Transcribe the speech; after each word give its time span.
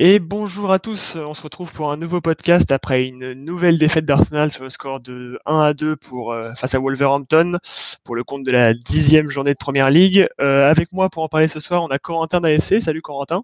Et 0.00 0.20
bonjour 0.20 0.70
à 0.70 0.78
tous, 0.78 1.16
on 1.16 1.34
se 1.34 1.42
retrouve 1.42 1.72
pour 1.72 1.90
un 1.90 1.96
nouveau 1.96 2.20
podcast 2.20 2.70
après 2.70 3.04
une 3.04 3.32
nouvelle 3.32 3.78
défaite 3.78 4.04
d'Arsenal 4.04 4.52
sur 4.52 4.62
le 4.62 4.70
score 4.70 5.00
de 5.00 5.40
1 5.44 5.58
à 5.58 5.74
2 5.74 5.96
pour, 5.96 6.30
euh, 6.30 6.52
face 6.54 6.76
à 6.76 6.78
Wolverhampton 6.78 7.58
pour 8.04 8.14
le 8.14 8.22
compte 8.22 8.44
de 8.44 8.52
la 8.52 8.74
dixième 8.74 9.28
journée 9.28 9.54
de 9.54 9.58
Première 9.58 9.90
Ligue. 9.90 10.28
Euh, 10.40 10.70
avec 10.70 10.92
moi 10.92 11.10
pour 11.10 11.24
en 11.24 11.28
parler 11.28 11.48
ce 11.48 11.58
soir, 11.58 11.82
on 11.82 11.88
a 11.88 11.98
Corentin 11.98 12.40
d'AFC. 12.40 12.80
Salut 12.80 13.02
Corentin. 13.02 13.42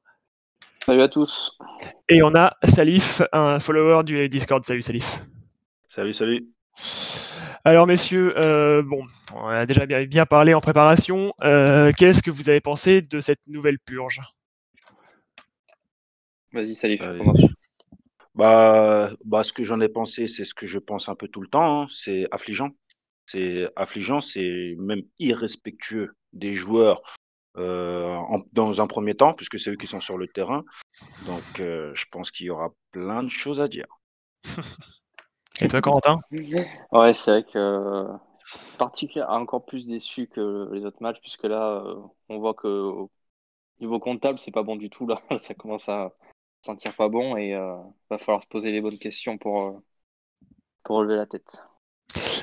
Salut 0.86 1.02
à 1.02 1.08
tous. 1.08 1.58
Et 2.08 2.22
on 2.22 2.36
a 2.36 2.56
Salif, 2.62 3.20
un 3.32 3.58
follower 3.58 4.04
du 4.04 4.28
Discord. 4.28 4.64
Salut 4.64 4.82
Salif. 4.82 5.24
Salut, 5.88 6.12
salut. 6.14 6.46
Alors 7.64 7.88
messieurs, 7.88 8.32
euh, 8.36 8.80
bon, 8.84 9.02
on 9.34 9.48
a 9.48 9.66
déjà 9.66 9.86
bien, 9.86 10.04
bien 10.04 10.24
parlé 10.24 10.54
en 10.54 10.60
préparation. 10.60 11.32
Qu'est-ce 11.40 12.22
que 12.22 12.30
vous 12.30 12.48
avez 12.48 12.60
pensé 12.60 13.02
de 13.02 13.20
cette 13.20 13.40
nouvelle 13.48 13.80
purge? 13.80 14.20
Vas-y, 16.54 16.74
Salif, 16.74 17.02
Bah, 18.34 19.10
bah, 19.24 19.42
ce 19.44 19.52
que 19.52 19.64
j'en 19.64 19.80
ai 19.80 19.88
pensé, 19.88 20.26
c'est 20.26 20.44
ce 20.44 20.54
que 20.54 20.66
je 20.66 20.78
pense 20.78 21.08
un 21.08 21.14
peu 21.14 21.28
tout 21.28 21.40
le 21.40 21.48
temps. 21.48 21.82
hein, 21.82 21.86
C'est 21.90 22.26
affligeant. 22.32 22.70
C'est 23.26 23.68
affligeant, 23.76 24.20
c'est 24.20 24.74
même 24.78 25.02
irrespectueux 25.18 26.14
des 26.32 26.54
joueurs 26.54 27.02
euh, 27.56 28.08
en- 28.14 28.42
dans 28.52 28.80
un 28.80 28.86
premier 28.86 29.14
temps, 29.14 29.34
puisque 29.34 29.58
c'est 29.58 29.70
eux 29.70 29.76
qui 29.76 29.86
sont 29.86 30.00
sur 30.00 30.18
le 30.18 30.28
terrain. 30.28 30.64
Donc, 31.20 31.60
euh, 31.60 31.92
je 31.94 32.06
pense 32.12 32.30
qu'il 32.30 32.46
y 32.46 32.50
aura 32.50 32.70
plein 32.92 33.22
de 33.24 33.28
choses 33.30 33.60
à 33.60 33.68
dire. 33.68 33.86
Et 35.60 35.68
toi 35.68 35.80
Corentin? 35.80 36.20
Ouais, 36.92 37.12
c'est 37.12 37.30
vrai 37.30 37.44
que 37.44 38.06
particulièrement 38.78 39.36
encore 39.36 39.64
plus 39.66 39.86
déçu 39.86 40.28
que 40.28 40.70
les 40.72 40.84
autres 40.84 41.02
matchs, 41.02 41.20
puisque 41.20 41.44
là, 41.44 41.82
euh, 41.86 41.96
on 42.28 42.38
voit 42.38 42.54
que 42.54 42.68
au 42.68 43.10
niveau 43.80 44.00
comptable, 44.00 44.38
c'est 44.38 44.50
pas 44.52 44.62
bon 44.64 44.76
du 44.76 44.90
tout. 44.90 45.06
Là, 45.06 45.22
ça 45.38 45.54
commence 45.54 45.88
à 45.88 46.14
sentir 46.64 46.94
pas 46.96 47.08
bon 47.08 47.36
et 47.36 47.54
euh, 47.54 47.76
va 48.10 48.18
falloir 48.18 48.42
se 48.42 48.48
poser 48.48 48.72
les 48.72 48.80
bonnes 48.80 48.98
questions 48.98 49.38
pour, 49.38 49.62
euh, 49.62 49.80
pour 50.82 50.96
relever 50.96 51.16
la 51.16 51.26
tête. 51.26 51.62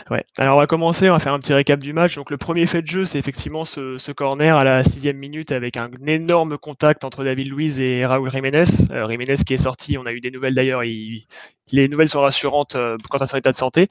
Ouais. 0.09 0.23
Alors 0.38 0.58
on 0.58 0.59
va 0.59 0.67
commencer, 0.67 1.09
on 1.09 1.14
va 1.14 1.19
faire 1.19 1.33
un 1.33 1.39
petit 1.39 1.53
récap 1.53 1.80
du 1.80 1.94
match. 1.94 2.16
Donc 2.16 2.31
le 2.31 2.38
premier 2.38 2.66
fait 2.66 2.81
de 2.81 2.88
jeu, 2.88 3.05
c'est 3.05 3.19
effectivement 3.19 3.66
ce, 3.66 4.11
corner 4.11 4.58
à 4.58 4.64
la 4.64 4.83
sixième 4.83 5.17
minute 5.17 5.52
avec 5.52 5.77
un 5.77 5.89
énorme 6.05 6.58
contact 6.58 7.03
entre 7.05 7.23
David 7.23 7.47
Luiz 7.47 7.80
et 7.80 8.05
Raúl 8.05 8.30
Jiménez. 8.30 8.64
Euh, 8.92 9.09
Jiménez 9.09 9.36
qui 9.45 9.53
est 9.53 9.58
sorti, 9.58 9.97
on 9.97 10.03
a 10.03 10.11
eu 10.11 10.19
des 10.19 10.31
nouvelles 10.31 10.55
d'ailleurs, 10.55 10.83
il- 10.83 11.25
les 11.72 11.88
nouvelles 11.88 12.09
sont 12.09 12.19
rassurantes 12.19 12.75
euh, 12.75 12.97
quant 13.09 13.19
à 13.19 13.25
son 13.25 13.38
état 13.38 13.52
de 13.52 13.55
santé. 13.55 13.88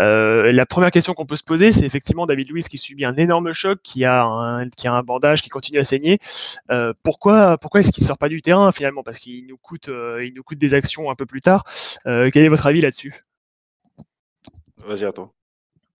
Euh, 0.00 0.50
la 0.50 0.66
première 0.66 0.90
question 0.90 1.14
qu'on 1.14 1.26
peut 1.26 1.36
se 1.36 1.44
poser, 1.44 1.70
c'est 1.70 1.84
effectivement 1.84 2.26
David 2.26 2.50
Luiz 2.50 2.66
qui 2.66 2.76
subit 2.76 3.04
un 3.04 3.16
énorme 3.16 3.52
choc, 3.52 3.78
qui 3.84 4.04
a 4.04 4.24
un, 4.24 4.68
qui 4.70 4.88
a 4.88 4.92
un 4.92 5.02
bandage 5.04 5.40
qui 5.42 5.48
continue 5.48 5.78
à 5.78 5.84
saigner. 5.84 6.18
Pourquoi 7.04 7.56
pourquoi 7.58 7.80
est-ce 7.80 7.92
qu'il 7.92 8.04
sort 8.04 8.18
pas 8.18 8.28
du 8.28 8.42
terrain 8.42 8.72
finalement? 8.72 9.04
Parce 9.04 9.20
qu'il 9.20 9.46
nous 9.46 9.56
nous 10.34 10.42
coûte 10.42 10.58
des 10.58 10.74
actions 10.74 11.10
un 11.10 11.14
peu 11.14 11.26
plus 11.26 11.40
tard. 11.40 11.64
Quel 12.04 12.36
est 12.36 12.48
votre 12.48 12.66
avis 12.66 12.80
là-dessus? 12.80 13.14
Vas-y, 14.86 15.04
à 15.04 15.12
toi. 15.12 15.32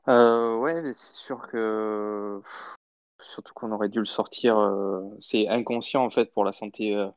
Euh, 0.09 0.57
ouais, 0.59 0.83
mais 0.83 0.93
c'est 0.95 1.13
sûr 1.15 1.47
que 1.49 2.41
pff, 2.43 2.75
surtout 3.23 3.55
qu'on 3.55 3.73
aurait 3.73 3.89
dû 3.89 3.99
le 4.01 4.05
sortir. 4.05 4.59
euh, 4.59 5.03
c'est 5.21 5.49
inconscient 5.49 6.05
en 6.05 6.11
fait 6.11 6.33
pour 6.33 6.45
la 6.45 6.53
santé, 6.53 6.95
euh, 6.95 7.09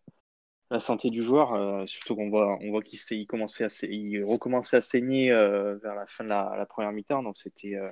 la 0.72 0.80
santé 0.82 1.10
du 1.12 1.22
joueur. 1.24 1.54
euh, 1.56 1.86
surtout 1.88 2.16
qu'on 2.16 2.30
voit, 2.30 2.58
on 2.62 2.72
voit 2.72 2.84
qu'il 2.84 3.00
s'est- 3.00 3.18
il 3.18 3.28
commençait 3.28 3.66
à, 3.66 3.70
sa- 3.70 3.88
il 3.88 4.24
recommençait 4.26 4.78
à 4.78 4.82
saigner 4.82 5.32
euh, 5.32 5.78
vers 5.78 5.96
la 5.96 6.08
fin 6.08 6.24
de 6.26 6.30
la, 6.30 6.56
la 6.58 6.66
première 6.68 6.92
mi-temps. 6.94 7.24
Donc 7.24 7.38
c'était 7.38 7.76
euh, 7.76 7.92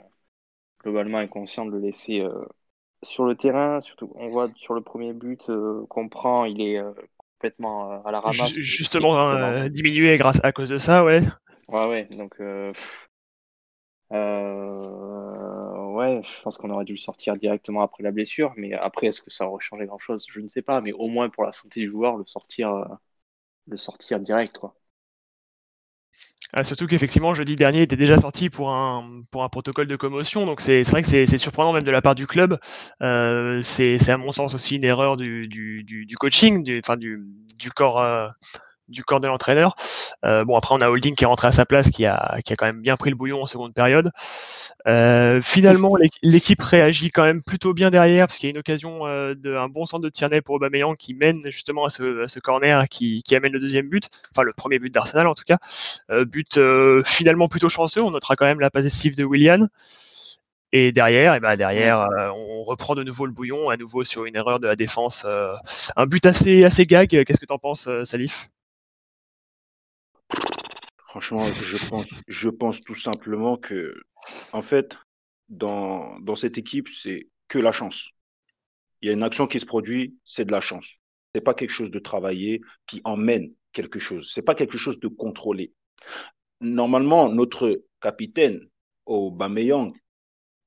globalement 0.84 1.20
inconscient 1.20 1.66
de 1.66 1.72
le 1.72 1.80
laisser 1.80 2.22
euh, 2.22 2.46
sur 3.04 3.26
le 3.26 3.36
terrain. 3.38 3.82
Surtout, 3.82 4.12
on 4.16 4.30
voit 4.30 4.50
sur 4.58 4.74
le 4.76 4.82
premier 4.82 5.14
but 5.14 5.50
euh, 5.50 5.86
qu'on 5.90 6.10
prend, 6.10 6.46
il 6.46 6.62
est 6.62 6.80
euh, 6.80 6.94
complètement 7.40 7.92
euh, 7.94 8.00
à 8.06 8.12
la 8.14 8.22
ramasse. 8.22 8.56
Ju- 8.56 8.62
Justement 8.62 9.18
euh, 9.32 9.70
diminué 9.70 10.18
grâce 10.18 10.40
à 10.44 10.52
cause 10.52 10.70
de 10.70 10.78
ça, 10.78 11.04
ouais. 11.04 11.22
Ouais, 11.68 11.88
ouais, 11.88 12.06
donc 12.06 12.40
euh, 12.42 12.72
pff, 12.74 13.10
euh, 14.12 15.94
ouais, 15.94 16.22
je 16.24 16.42
pense 16.42 16.58
qu'on 16.58 16.70
aurait 16.70 16.86
dû 16.86 16.94
le 16.94 16.98
sortir 16.98 17.36
directement 17.38 17.82
après 17.82 18.04
la 18.04 18.12
blessure, 18.12 18.54
mais 18.58 18.74
après, 18.74 19.08
est-ce 19.08 19.22
que 19.22 19.32
ça 19.32 19.48
aurait 19.48 19.64
changé 19.64 19.86
grand-chose? 19.86 20.26
Je 20.32 20.40
ne 20.40 20.48
sais 20.48 20.62
pas, 20.62 20.82
mais 20.82 20.94
au 20.94 21.08
moins 21.08 21.30
pour 21.30 21.44
la 21.44 21.52
santé 21.52 21.82
du 21.82 21.90
joueur, 21.90 22.18
le 22.18 22.26
sortir, 22.26 22.70
euh, 22.74 22.86
le 23.68 23.78
sortir 23.78 24.20
direct, 24.20 24.58
quoi. 24.60 24.76
Ah, 26.54 26.64
surtout 26.64 26.88
qu'effectivement, 26.88 27.34
jeudi 27.34 27.56
dernier, 27.56 27.80
il 27.80 27.84
était 27.84 27.98
déjà 27.98 28.18
sorti 28.18 28.50
pour 28.50 28.72
un, 28.72 29.22
pour 29.32 29.44
un 29.44 29.50
protocole 29.50 29.88
de 29.88 29.96
commotion. 29.96 30.46
Donc, 30.46 30.62
c'est 30.62 30.84
vrai 30.84 31.02
que 31.02 31.08
c'est 31.08 31.38
surprenant 31.38 31.74
même 31.74 31.84
de 31.84 31.92
la 31.92 32.02
part 32.02 32.16
du 32.16 32.28
club. 32.28 32.58
Euh, 33.02 33.62
c'est 33.62 34.10
à 34.10 34.18
mon 34.18 34.32
sens 34.32 34.54
aussi 34.54 34.76
une 34.78 34.86
erreur 34.86 35.18
du, 35.18 35.48
du, 35.48 35.84
du, 35.84 36.16
coaching, 36.16 36.80
enfin, 36.80 36.98
du, 36.98 37.26
du 37.60 37.72
corps. 37.72 38.32
Du 38.88 39.04
corps 39.04 39.20
de 39.20 39.28
l'entraîneur. 39.28 39.76
Euh, 40.24 40.46
bon 40.46 40.58
après 40.58 40.76
on 40.76 40.80
a 40.80 40.90
Holding 40.90 41.16
qui 41.16 41.24
est 41.24 41.28
rentré 41.28 41.48
à 41.48 41.52
sa 41.52 41.66
place, 41.66 41.90
qui 41.90 42.06
a, 42.06 42.38
qui 42.46 42.54
a 42.54 42.56
quand 42.56 42.66
même 42.66 42.82
bien 42.82 42.98
pris 42.98 43.10
le 43.10 43.16
bouillon 43.16 43.42
en 43.42 43.46
seconde 43.46 43.74
période. 43.74 44.12
Euh, 44.88 45.42
finalement 45.42 45.96
l'équ- 45.96 46.20
l'équipe 46.24 46.62
réagit 46.62 47.10
quand 47.10 47.24
même 47.24 47.44
plutôt 47.44 47.74
bien 47.74 47.90
derrière 47.90 48.28
parce 48.28 48.38
qu'il 48.38 48.48
y 48.48 48.50
a 48.50 48.54
une 48.54 48.60
occasion 48.60 49.08
euh, 49.08 49.34
de 49.36 49.56
un 49.56 49.68
bon 49.68 49.86
centre 49.86 50.04
de 50.04 50.10
Tierney 50.10 50.42
pour 50.42 50.56
Aubameyang 50.56 50.96
qui 50.96 51.14
mène 51.14 51.42
justement 51.46 51.86
à 51.86 51.90
ce, 51.90 52.24
à 52.24 52.28
ce 52.28 52.40
corner 52.40 52.88
qui, 52.90 53.24
qui 53.24 53.36
amène 53.36 53.54
le 53.54 53.60
deuxième 53.60 53.90
but, 53.90 54.10
enfin 54.32 54.44
le 54.44 54.54
premier 54.54 54.80
but 54.80 54.94
d'Arsenal 54.94 55.28
en 55.28 55.34
tout 55.36 55.44
cas. 55.46 55.58
But 56.10 56.60
finalement 57.04 57.48
plutôt 57.48 57.70
chanceux, 57.70 58.02
on 58.04 58.12
notera 58.12 58.36
quand 58.36 58.46
même 58.46 58.60
la 58.60 58.70
passe 58.70 58.86
de 58.86 59.24
Willian. 59.24 59.68
Et 60.72 60.92
derrière, 60.92 61.36
et 61.36 61.40
ben 61.40 61.56
derrière, 61.56 62.02
euh, 62.02 62.30
on 62.36 62.64
reprend 62.64 62.96
de 62.96 63.04
nouveau 63.04 63.26
le 63.26 63.32
bouillon, 63.32 63.70
à 63.70 63.78
nouveau 63.78 64.04
sur 64.04 64.26
une 64.26 64.36
erreur 64.36 64.60
de 64.60 64.68
la 64.68 64.76
défense. 64.76 65.24
euh, 65.26 65.54
un 65.96 66.06
but 66.06 66.26
assez, 66.26 66.66
assez 66.66 66.86
gag. 66.86 67.08
Qu'est-ce 67.10 67.40
que 67.40 67.46
t'en 67.46 67.58
penses, 67.58 67.88
euh, 67.88 68.04
Salif? 68.04 68.50
Franchement, 71.16 71.46
je 72.28 72.50
pense, 72.50 72.82
tout 72.82 72.94
simplement 72.94 73.56
que, 73.56 73.96
en 74.52 74.62
fait, 74.62 74.98
dans, 75.48 76.20
dans 76.20 76.36
cette 76.36 76.58
équipe, 76.58 76.90
c'est 76.90 77.30
que 77.48 77.58
la 77.58 77.72
chance. 77.72 78.10
Il 79.02 79.08
y 79.08 79.12
a 79.12 79.14
une 79.14 79.24
action 79.24 79.48
qui 79.48 79.62
se 79.62 79.66
produit, 79.66 80.18
c'est 80.26 80.44
de 80.44 80.52
la 80.52 80.60
chance. 80.60 80.98
C'est 81.34 81.40
pas 81.40 81.54
quelque 81.54 81.72
chose 81.72 81.90
de 81.90 82.00
travaillé 82.00 82.60
qui 82.86 83.00
emmène 83.06 83.54
quelque 83.72 83.98
chose. 83.98 84.30
C'est 84.34 84.42
pas 84.42 84.56
quelque 84.56 84.78
chose 84.78 85.00
de 85.00 85.08
contrôlé. 85.08 85.72
Normalement, 86.60 87.30
notre 87.30 87.82
capitaine, 88.02 88.68
Aubameyang, 89.06 89.94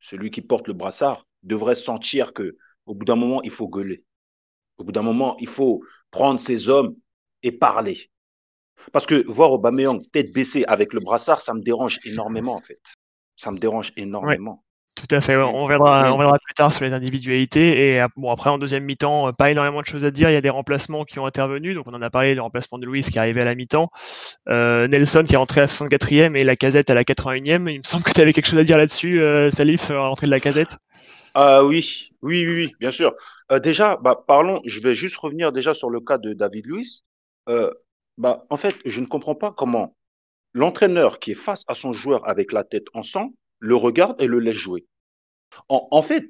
celui 0.00 0.31
qui 0.31 0.41
porte 0.41 0.66
le 0.66 0.72
brassard, 0.72 1.26
devrait 1.42 1.75
sentir 1.75 2.32
que, 2.32 2.56
au 2.87 2.94
bout 2.94 3.04
d'un 3.04 3.16
moment, 3.16 3.42
il 3.42 3.50
faut 3.50 3.69
gueuler. 3.69 4.03
Au 4.78 4.84
bout 4.84 4.92
d'un 4.92 5.03
moment, 5.03 5.37
il 5.41 5.47
faut 5.47 5.84
prendre 6.10 6.41
ses 6.41 6.70
hommes 6.70 6.97
et 7.42 7.53
parler. 7.53 8.10
Parce 8.93 9.06
que 9.06 9.25
voir 9.26 9.53
Aubameyang 9.53 10.00
tête 10.12 10.32
baissée 10.32 10.65
avec 10.66 10.93
le 10.93 11.00
brassard, 11.00 11.41
ça 11.41 11.54
me 11.54 11.60
dérange 11.60 11.99
énormément 12.04 12.54
en 12.54 12.60
fait. 12.60 12.81
Ça 13.37 13.50
me 13.50 13.59
dérange 13.59 13.93
énormément. 13.97 14.65
Tout 14.99 15.15
à 15.15 15.21
fait. 15.21 15.37
ouais. 15.37 15.43
On 15.43 15.66
verra, 15.69 16.12
on 16.12 16.19
verra 16.19 16.37
plus 16.44 16.54
tard 16.54 16.72
sur 16.72 16.84
les 16.84 16.93
individualités. 16.93 17.93
Et 17.93 18.00
euh, 18.00 18.09
bon, 18.16 18.32
après, 18.32 18.50
en 18.50 18.59
deuxième 18.59 18.82
mi-temps, 18.82 19.28
euh, 19.28 19.32
pas 19.32 19.49
énormément 19.49 19.81
de 19.81 19.87
choses 19.87 20.04
à 20.04 20.10
dire. 20.10 20.28
Il 20.28 20.32
y 20.32 20.37
a 20.37 20.41
des 20.41 20.50
remplacements 20.50 21.04
qui 21.04 21.21
ont 21.21 21.26
intervenu. 21.26 21.72
Donc, 21.75 21.87
on 21.87 21.94
en 21.94 22.03
a 22.03 22.10
parlé, 22.10 22.34
le 22.34 22.43
remplacement 22.43 22.78
de 22.78 22.87
Louis 22.87 23.03
qui 23.03 23.16
est 23.16 23.21
arrivé 23.21 23.41
à 23.41 23.44
la 23.44 23.54
mi-temps. 23.54 23.91
Euh, 24.49 24.88
Nelson 24.88 25.22
qui 25.25 25.34
est 25.34 25.37
rentré 25.37 25.60
à 25.60 25.66
64e 25.66 26.37
et 26.37 26.43
la 26.43 26.56
casette 26.56 26.91
à 26.91 26.94
la 26.94 27.05
81e. 27.05 27.70
Il 27.70 27.78
me 27.78 27.82
semble 27.84 28.03
que 28.03 28.10
tu 28.10 28.20
avais 28.20 28.32
quelque 28.32 28.49
chose 28.49 28.59
à 28.59 28.65
dire 28.65 28.76
là-dessus, 28.76 29.20
euh, 29.20 29.53
Salif, 29.53 29.93
euh, 29.93 30.00
rentrée 30.00 30.26
de 30.26 30.32
la 30.32 30.41
casette. 30.41 30.76
Ah 31.34 31.65
oui, 31.65 32.10
oui, 32.22 32.44
oui, 32.44 32.55
oui, 32.55 32.72
bien 32.81 32.91
sûr. 32.91 33.15
Euh, 33.53 33.60
déjà, 33.60 33.97
bah, 34.03 34.25
parlons, 34.26 34.60
je 34.65 34.81
vais 34.81 34.97
juste 34.97 35.16
revenir 35.16 35.53
déjà 35.53 35.75
sur 35.75 35.91
le 35.91 36.00
cas 36.00 36.19
de 36.19 36.32
David 36.32 36.66
Luiz. 36.66 37.05
Bah, 38.19 38.45
en 38.51 38.56
fait, 38.56 38.77
je 38.84 39.01
ne 39.01 39.06
comprends 39.06 39.34
pas 39.37 39.53
comment 39.53 39.95
l'entraîneur 40.53 41.21
qui 41.21 41.31
est 41.33 41.37
face 41.37 41.65
à 41.69 41.75
son 41.75 41.93
joueur 41.93 42.29
avec 42.29 42.53
la 42.53 42.65
tête 42.65 42.87
en 42.93 43.03
sang 43.03 43.33
le 43.61 43.77
regarde 43.77 44.21
et 44.21 44.27
le 44.27 44.39
laisse 44.41 44.56
jouer. 44.56 44.84
En, 45.69 45.89
en 45.91 46.03
fait, 46.03 46.25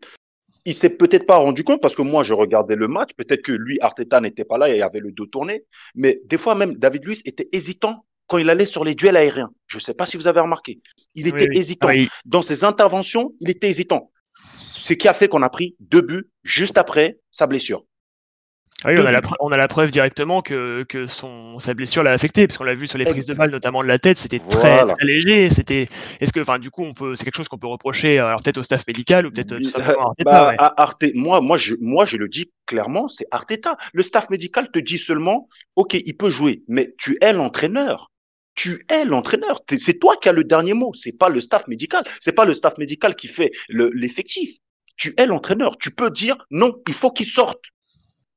il 0.64 0.74
s'est 0.74 0.90
peut-être 0.90 1.26
pas 1.26 1.36
rendu 1.36 1.64
compte 1.64 1.80
parce 1.80 1.94
que 1.96 2.02
moi, 2.02 2.24
je 2.24 2.34
regardais 2.34 2.76
le 2.76 2.88
match. 2.88 3.10
Peut-être 3.16 3.42
que 3.42 3.52
lui, 3.52 3.78
Arteta 3.80 4.20
n'était 4.20 4.44
pas 4.44 4.58
là 4.58 4.68
et 4.68 4.82
avait 4.82 5.00
le 5.00 5.12
dos 5.12 5.26
tourné. 5.26 5.64
Mais 5.94 6.20
des 6.26 6.36
fois, 6.38 6.54
même 6.54 6.74
David 6.74 7.04
Luiz 7.06 7.22
était 7.24 7.48
hésitant 7.52 8.04
quand 8.26 8.38
il 8.38 8.50
allait 8.50 8.66
sur 8.66 8.84
les 8.84 8.94
duels 8.94 9.16
aériens. 9.16 9.50
Je 9.66 9.78
ne 9.78 9.80
sais 9.80 9.94
pas 9.94 10.04
si 10.04 10.18
vous 10.18 10.26
avez 10.26 10.40
remarqué. 10.40 10.80
Il 11.14 11.24
Oui, 11.24 11.30
était 11.30 11.48
oui. 11.50 11.58
hésitant. 11.58 11.88
Ah 11.88 11.94
oui. 11.94 12.08
Dans 12.26 12.42
ses 12.42 12.64
interventions, 12.64 13.34
il 13.40 13.48
était 13.48 13.68
hésitant. 13.68 14.10
Ce 14.34 14.92
qui 14.92 15.08
a 15.08 15.14
fait 15.14 15.28
qu'on 15.28 15.42
a 15.42 15.48
pris 15.48 15.74
deux 15.80 16.02
buts 16.02 16.30
juste 16.42 16.76
après 16.76 17.18
sa 17.30 17.46
blessure. 17.46 17.84
Ah 18.84 18.90
oui, 18.90 18.98
on 19.00 19.06
a, 19.06 19.10
la, 19.10 19.20
Deux 19.20 19.26
pre- 19.26 19.34
on 19.40 19.48
a 19.50 19.56
la 19.56 19.66
preuve 19.66 19.90
directement 19.90 20.40
que, 20.40 20.84
que 20.84 21.06
son, 21.08 21.58
sa 21.58 21.74
blessure 21.74 22.04
l'a 22.04 22.12
affecté, 22.12 22.46
parce 22.46 22.58
qu'on 22.58 22.64
l'a 22.64 22.76
vu 22.76 22.86
sur 22.86 22.96
les 22.96 23.06
prises 23.06 23.26
de 23.26 23.34
balles, 23.34 23.50
notamment 23.50 23.82
de 23.82 23.88
la 23.88 23.98
tête, 23.98 24.18
c'était 24.18 24.38
très, 24.38 24.76
Voilà. 24.76 24.94
très 24.94 25.04
léger. 25.04 25.50
C'était, 25.50 25.88
est-ce 26.20 26.32
que, 26.32 26.38
enfin, 26.38 26.60
du 26.60 26.70
coup, 26.70 26.84
on 26.84 26.94
peut, 26.94 27.16
c'est 27.16 27.24
quelque 27.24 27.34
chose 27.36 27.48
qu'on 27.48 27.58
peut 27.58 27.66
reprocher, 27.66 28.20
alors 28.20 28.40
peut-être 28.40 28.58
au 28.58 28.62
staff 28.62 28.86
médical 28.86 29.26
ou 29.26 29.32
peut-être 29.32 29.50
euh, 29.54 29.58
tout 29.58 29.68
simplement 29.70 30.02
à 30.02 30.08
Arteta, 30.10 30.30
Bah, 30.30 30.48
ouais. 30.50 30.54
à 30.58 30.80
Arte- 30.80 31.12
moi, 31.14 31.40
moi, 31.40 31.56
je, 31.56 31.74
moi, 31.80 32.06
je 32.06 32.16
le 32.16 32.28
dis 32.28 32.52
clairement, 32.66 33.08
c'est 33.08 33.26
Arteta. 33.32 33.76
Le 33.92 34.04
staff 34.04 34.30
médical 34.30 34.70
te 34.70 34.78
dit 34.78 34.98
seulement, 34.98 35.48
OK, 35.74 35.94
il 35.94 36.16
peut 36.16 36.30
jouer, 36.30 36.62
mais 36.68 36.94
tu 36.98 37.18
es 37.20 37.32
l'entraîneur. 37.32 38.12
Tu 38.54 38.84
es 38.90 39.04
l'entraîneur. 39.04 39.60
C'est 39.76 39.98
toi 39.98 40.14
qui 40.22 40.28
as 40.28 40.32
le 40.32 40.44
dernier 40.44 40.74
mot. 40.74 40.92
C'est 40.94 41.16
pas 41.18 41.28
le 41.28 41.40
staff 41.40 41.66
médical. 41.66 42.04
C'est 42.20 42.32
pas 42.32 42.44
le 42.44 42.54
staff 42.54 42.78
médical 42.78 43.16
qui 43.16 43.26
fait 43.26 43.50
le- 43.68 43.90
l'effectif. 43.92 44.56
Tu 44.96 45.14
es 45.16 45.26
l'entraîneur. 45.26 45.78
Tu 45.78 45.90
peux 45.92 46.10
dire 46.10 46.36
non, 46.50 46.74
il 46.88 46.94
faut 46.94 47.10
qu'il 47.12 47.26
sorte. 47.26 47.60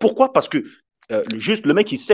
Pourquoi? 0.02 0.34
Parce 0.34 0.50
que 0.50 0.66
euh, 1.12 1.24
juste 1.38 1.66
le 1.66 1.74
mec, 1.74 1.92
il 1.92 1.98
sait. 1.98 2.14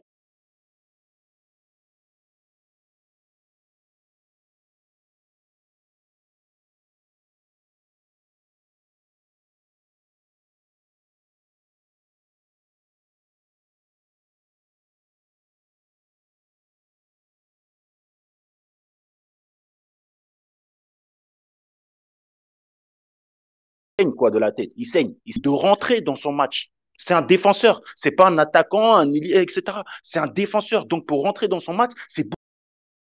quoi 24.15 24.31
de 24.31 24.37
la 24.39 24.51
tête, 24.51 24.71
il 24.75 24.85
saigne, 24.85 25.13
il 25.25 25.39
de 25.41 25.49
rentrer 25.49 26.01
dans 26.01 26.15
son 26.15 26.31
match, 26.31 26.71
c'est 26.97 27.13
un 27.13 27.21
défenseur. 27.21 27.81
C'est 27.95 28.11
pas 28.11 28.27
un 28.27 28.37
attaquant, 28.37 28.95
un 28.95 29.13
etc. 29.13 29.61
C'est 30.01 30.19
un 30.19 30.27
défenseur. 30.27 30.85
Donc 30.85 31.05
pour 31.05 31.21
rentrer 31.23 31.47
dans 31.47 31.59
son 31.59 31.73
match, 31.73 31.91
c'est 32.07 32.27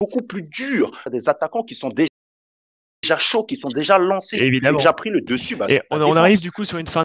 beaucoup 0.00 0.22
plus 0.22 0.42
dur. 0.42 1.02
Des 1.10 1.28
attaquants 1.28 1.62
qui 1.62 1.74
sont 1.74 1.88
déjà 1.88 3.18
chauds, 3.18 3.44
qui 3.44 3.56
sont 3.56 3.68
déjà 3.68 3.98
lancés, 3.98 4.38
Évidemment. 4.38 4.78
déjà 4.78 4.92
pris 4.92 5.10
le 5.10 5.20
dessus. 5.20 5.56
Bah, 5.56 5.66
Et 5.68 5.80
on, 5.90 6.16
arrive 6.16 6.40
du 6.40 6.50
coup 6.50 6.64
sur 6.64 6.78
une 6.78 6.86
fin 6.86 7.02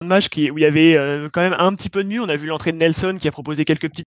de 0.00 0.06
match 0.06 0.28
qui, 0.28 0.50
où 0.50 0.58
il 0.58 0.62
y 0.62 0.66
avait 0.66 0.96
euh, 0.96 1.28
quand 1.32 1.42
même 1.42 1.56
un 1.58 1.74
petit 1.74 1.90
peu 1.90 2.02
de 2.02 2.08
mieux. 2.08 2.20
On 2.20 2.28
a 2.28 2.36
vu 2.36 2.46
l'entrée 2.46 2.72
de 2.72 2.78
Nelson 2.78 3.18
qui 3.20 3.28
a 3.28 3.32
proposé 3.32 3.64
quelques 3.64 3.88
petites 3.88 4.06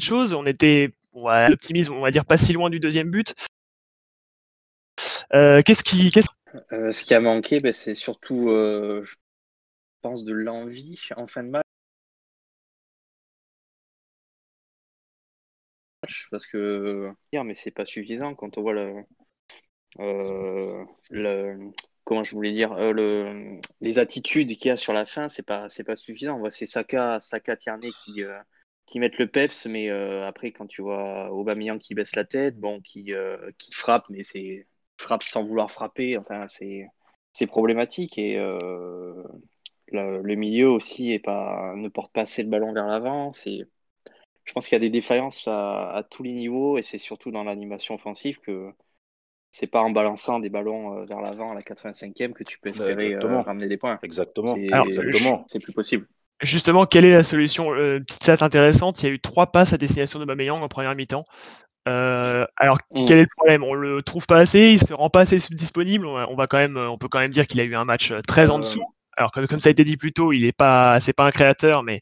choses. 0.00 0.34
On 0.34 0.44
était, 0.46 0.92
ouais, 1.14 1.48
l'optimisme, 1.48 1.94
on 1.94 2.00
va 2.00 2.10
dire, 2.10 2.24
pas 2.24 2.36
si 2.36 2.52
loin 2.52 2.70
du 2.70 2.80
deuxième 2.80 3.10
but. 3.10 3.34
Euh, 5.34 5.62
qu'est-ce 5.64 5.82
qui, 5.82 6.10
qu'est-ce 6.10 6.28
euh, 6.72 6.92
ce 6.92 7.04
qui 7.04 7.14
a 7.14 7.20
manqué, 7.20 7.60
ben, 7.60 7.72
c'est 7.72 7.94
surtout, 7.94 8.50
euh, 8.50 9.02
je 9.04 9.14
pense, 10.04 10.22
de 10.22 10.34
l'envie 10.34 11.00
en 11.16 11.26
fin 11.26 11.42
de 11.42 11.48
match. 11.48 11.64
Parce 16.30 16.46
que, 16.46 17.10
mais 17.32 17.54
c'est 17.54 17.70
pas 17.70 17.86
suffisant 17.86 18.34
quand 18.34 18.58
on 18.58 18.62
voit 18.62 18.74
le, 18.74 19.04
euh, 20.00 20.84
le 21.10 21.70
comment 22.04 22.24
je 22.24 22.32
voulais 22.34 22.52
dire, 22.52 22.74
le, 22.92 23.60
les 23.80 23.98
attitudes 23.98 24.48
qu'il 24.56 24.66
y 24.66 24.70
a 24.70 24.76
sur 24.76 24.92
la 24.92 25.06
fin, 25.06 25.28
c'est 25.28 25.42
pas, 25.42 25.70
c'est 25.70 25.84
pas 25.84 25.96
suffisant. 25.96 26.40
C'est 26.50 26.66
Saka, 26.66 27.18
Saka 27.20 27.56
Tierney 27.56 27.90
qui, 28.04 28.22
qui 28.86 29.00
mettent 29.00 29.18
le 29.18 29.28
peps, 29.28 29.66
mais 29.66 29.88
après, 29.90 30.52
quand 30.52 30.66
tu 30.66 30.82
vois 30.82 31.32
Aubameyang 31.32 31.78
qui 31.78 31.94
baisse 31.94 32.14
la 32.16 32.24
tête, 32.24 32.58
bon, 32.58 32.80
qui, 32.82 33.12
qui 33.58 33.72
frappe, 33.72 34.04
mais 34.10 34.22
c'est 34.22 34.66
frappe 34.98 35.22
sans 35.22 35.44
vouloir 35.44 35.70
frapper. 35.70 36.18
Enfin, 36.18 36.46
c'est 36.48 36.86
c'est 37.32 37.46
problématique 37.46 38.18
et 38.18 38.38
euh, 39.92 40.20
le, 40.22 40.34
milieu 40.34 40.70
aussi 40.70 41.12
est 41.12 41.18
pas 41.18 41.74
ne 41.76 41.88
porte 41.88 42.12
pas 42.12 42.22
assez 42.22 42.42
le 42.42 42.48
ballon 42.48 42.72
vers 42.72 42.86
l'avant. 42.86 43.32
Je 43.34 44.52
pense 44.52 44.66
qu'il 44.66 44.74
y 44.74 44.76
a 44.76 44.80
des 44.80 44.90
défaillances 44.90 45.46
à, 45.46 46.04
tous 46.10 46.22
les 46.22 46.32
niveaux 46.32 46.78
et 46.78 46.82
c'est 46.82 46.98
surtout 46.98 47.30
dans 47.30 47.44
l'animation 47.44 47.94
offensive 47.94 48.38
que 48.40 48.70
c'est 49.50 49.66
pas 49.68 49.82
en 49.82 49.90
balançant 49.90 50.40
des 50.40 50.48
ballons 50.48 50.98
euh, 50.98 51.04
vers 51.04 51.20
l'avant 51.20 51.52
à 51.52 51.54
la 51.54 51.60
85e 51.60 52.32
que 52.32 52.42
tu 52.42 52.58
peux 52.58 52.70
espérer 52.70 53.14
euh, 53.14 53.40
ramener 53.42 53.68
des 53.68 53.76
points. 53.76 53.98
Exactement. 54.02 54.56
C'est 55.46 55.60
plus 55.60 55.72
possible. 55.72 56.08
Justement, 56.42 56.84
quelle 56.84 57.04
est 57.04 57.12
la 57.12 57.22
solution 57.22 57.70
Petite 57.70 58.24
stat 58.24 58.44
intéressante, 58.44 59.00
il 59.02 59.06
y 59.06 59.08
a 59.08 59.12
eu 59.12 59.20
trois 59.20 59.46
passes 59.46 59.72
à 59.72 59.78
destination 59.78 60.18
de 60.18 60.24
Bameyang 60.24 60.60
en 60.60 60.68
première 60.68 60.94
mi-temps. 60.96 61.24
Euh, 61.86 62.46
alors 62.56 62.78
mm. 62.94 63.04
quel 63.04 63.18
est 63.18 63.22
le 63.22 63.28
problème? 63.36 63.64
On 63.64 63.74
le 63.74 64.02
trouve 64.02 64.26
pas 64.26 64.38
assez, 64.38 64.72
il 64.72 64.78
se 64.78 64.92
rend 64.92 65.10
pas 65.10 65.20
assez 65.20 65.38
disponible. 65.50 66.06
On, 66.06 66.34
va 66.34 66.46
quand 66.46 66.58
même, 66.58 66.76
on 66.76 66.98
peut 66.98 67.08
quand 67.08 67.18
même 67.18 67.30
dire 67.30 67.46
qu'il 67.46 67.60
a 67.60 67.64
eu 67.64 67.74
un 67.74 67.84
match 67.84 68.10
euh, 68.10 68.20
très 68.26 68.50
en 68.50 68.56
euh, 68.56 68.60
dessous. 68.60 68.82
Alors 69.16 69.32
comme, 69.32 69.46
ça 69.46 69.68
a 69.68 69.70
été 69.70 69.84
dit 69.84 69.96
plus 69.96 70.12
tôt, 70.12 70.32
il 70.32 70.44
est 70.44 70.52
pas, 70.52 71.00
c'est 71.00 71.12
pas 71.12 71.26
un 71.26 71.30
créateur, 71.30 71.82
mais 71.82 72.00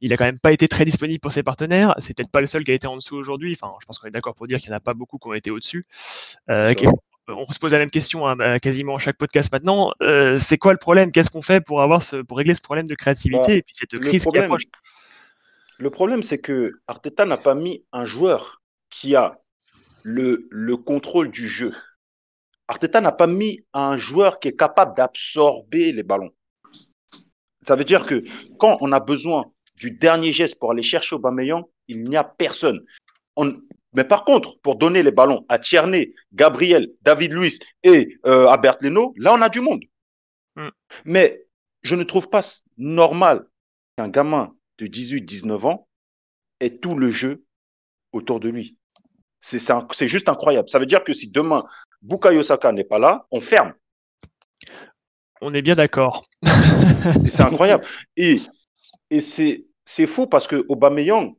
il 0.00 0.12
a 0.12 0.16
quand 0.16 0.24
même 0.24 0.38
pas 0.38 0.52
été 0.52 0.68
très 0.68 0.84
disponible 0.84 1.20
pour 1.20 1.32
ses 1.32 1.42
partenaires. 1.42 1.94
C'est 1.98 2.16
peut-être 2.16 2.30
pas 2.30 2.40
le 2.40 2.46
seul 2.46 2.64
qui 2.64 2.70
a 2.70 2.74
été 2.74 2.86
en 2.86 2.96
dessous 2.96 3.16
aujourd'hui. 3.16 3.56
Enfin, 3.60 3.74
je 3.80 3.86
pense 3.86 3.98
qu'on 3.98 4.08
est 4.08 4.12
d'accord 4.12 4.34
pour 4.34 4.46
dire 4.46 4.58
qu'il 4.58 4.70
n'y 4.70 4.74
en 4.74 4.78
a 4.78 4.80
pas 4.80 4.94
beaucoup 4.94 5.18
qui 5.18 5.28
ont 5.28 5.34
été 5.34 5.50
au-dessus. 5.50 5.84
on 6.48 7.52
se 7.52 7.58
pose 7.58 7.72
la 7.72 7.78
même 7.78 7.90
question 7.90 8.26
à, 8.26 8.58
quasiment 8.58 8.98
chaque 8.98 9.16
podcast 9.16 9.52
maintenant. 9.52 9.92
c'est 10.38 10.58
quoi 10.58 10.72
le 10.72 10.78
problème? 10.78 11.12
Qu'est-ce 11.12 11.30
qu'on 11.30 11.42
fait 11.42 11.60
pour 11.60 11.82
avoir 11.82 12.02
ce, 12.02 12.16
pour 12.16 12.38
régler 12.38 12.54
ce 12.54 12.62
problème 12.62 12.86
de 12.86 12.94
créativité 12.94 13.48
bah, 13.48 13.58
et 13.58 13.62
puis 13.62 13.74
cette 13.74 13.98
crise 13.98 14.24
qui 14.24 14.38
approche? 14.38 14.64
Le 15.78 15.90
problème, 15.90 16.22
c'est 16.22 16.38
que 16.38 16.80
Arteta 16.86 17.24
n'a 17.24 17.36
pas 17.36 17.54
mis 17.54 17.84
un 17.92 18.04
joueur 18.04 18.62
qui 18.90 19.16
a 19.16 19.40
le, 20.04 20.46
le 20.50 20.76
contrôle 20.76 21.30
du 21.30 21.48
jeu. 21.48 21.72
Arteta 22.68 23.00
n'a 23.00 23.12
pas 23.12 23.26
mis 23.26 23.64
un 23.72 23.96
joueur 23.96 24.38
qui 24.38 24.48
est 24.48 24.56
capable 24.56 24.96
d'absorber 24.96 25.92
les 25.92 26.02
ballons. 26.02 26.32
Ça 27.66 27.76
veut 27.76 27.84
dire 27.84 28.06
que 28.06 28.24
quand 28.58 28.78
on 28.80 28.92
a 28.92 29.00
besoin 29.00 29.44
du 29.76 29.90
dernier 29.90 30.32
geste 30.32 30.58
pour 30.58 30.70
aller 30.70 30.82
chercher 30.82 31.16
Aubameyang, 31.16 31.64
il 31.88 32.04
n'y 32.04 32.16
a 32.16 32.24
personne. 32.24 32.84
Mais 33.94 34.04
par 34.04 34.24
contre, 34.24 34.58
pour 34.60 34.76
donner 34.76 35.02
les 35.02 35.12
ballons 35.12 35.44
à 35.48 35.58
Tierney, 35.58 36.14
Gabriel, 36.32 36.90
David 37.02 37.32
Luiz 37.32 37.58
et 37.82 38.18
euh, 38.26 38.48
à 38.48 38.60
Leno, 38.80 39.14
là, 39.16 39.32
on 39.34 39.42
a 39.42 39.48
du 39.48 39.60
monde. 39.60 39.82
Hmm. 40.56 40.68
Mais 41.04 41.46
je 41.82 41.94
ne 41.94 42.04
trouve 42.04 42.28
pas 42.28 42.42
normal 42.76 43.46
qu'un 43.96 44.08
gamin 44.08 44.54
de 44.78 44.86
18-19 44.86 45.66
ans 45.66 45.88
ait 46.60 46.76
tout 46.76 46.96
le 46.96 47.10
jeu 47.10 47.44
autour 48.12 48.40
de 48.40 48.48
lui. 48.48 48.76
C'est 49.40 50.08
juste 50.08 50.28
incroyable. 50.28 50.68
Ça 50.68 50.78
veut 50.78 50.86
dire 50.86 51.04
que 51.04 51.12
si 51.12 51.30
demain 51.30 51.64
Bukayo 52.02 52.42
Saka 52.42 52.72
n'est 52.72 52.84
pas 52.84 52.98
là, 52.98 53.26
on 53.30 53.40
ferme. 53.40 53.74
On 55.42 55.52
est 55.52 55.62
bien 55.62 55.74
d'accord. 55.74 56.26
C'est 57.30 57.40
incroyable. 57.40 57.84
Et, 58.16 58.40
et 59.10 59.20
c'est 59.20 60.06
fou 60.06 60.26
parce 60.26 60.46
que 60.46 60.64
Aubameyang, 60.68 61.34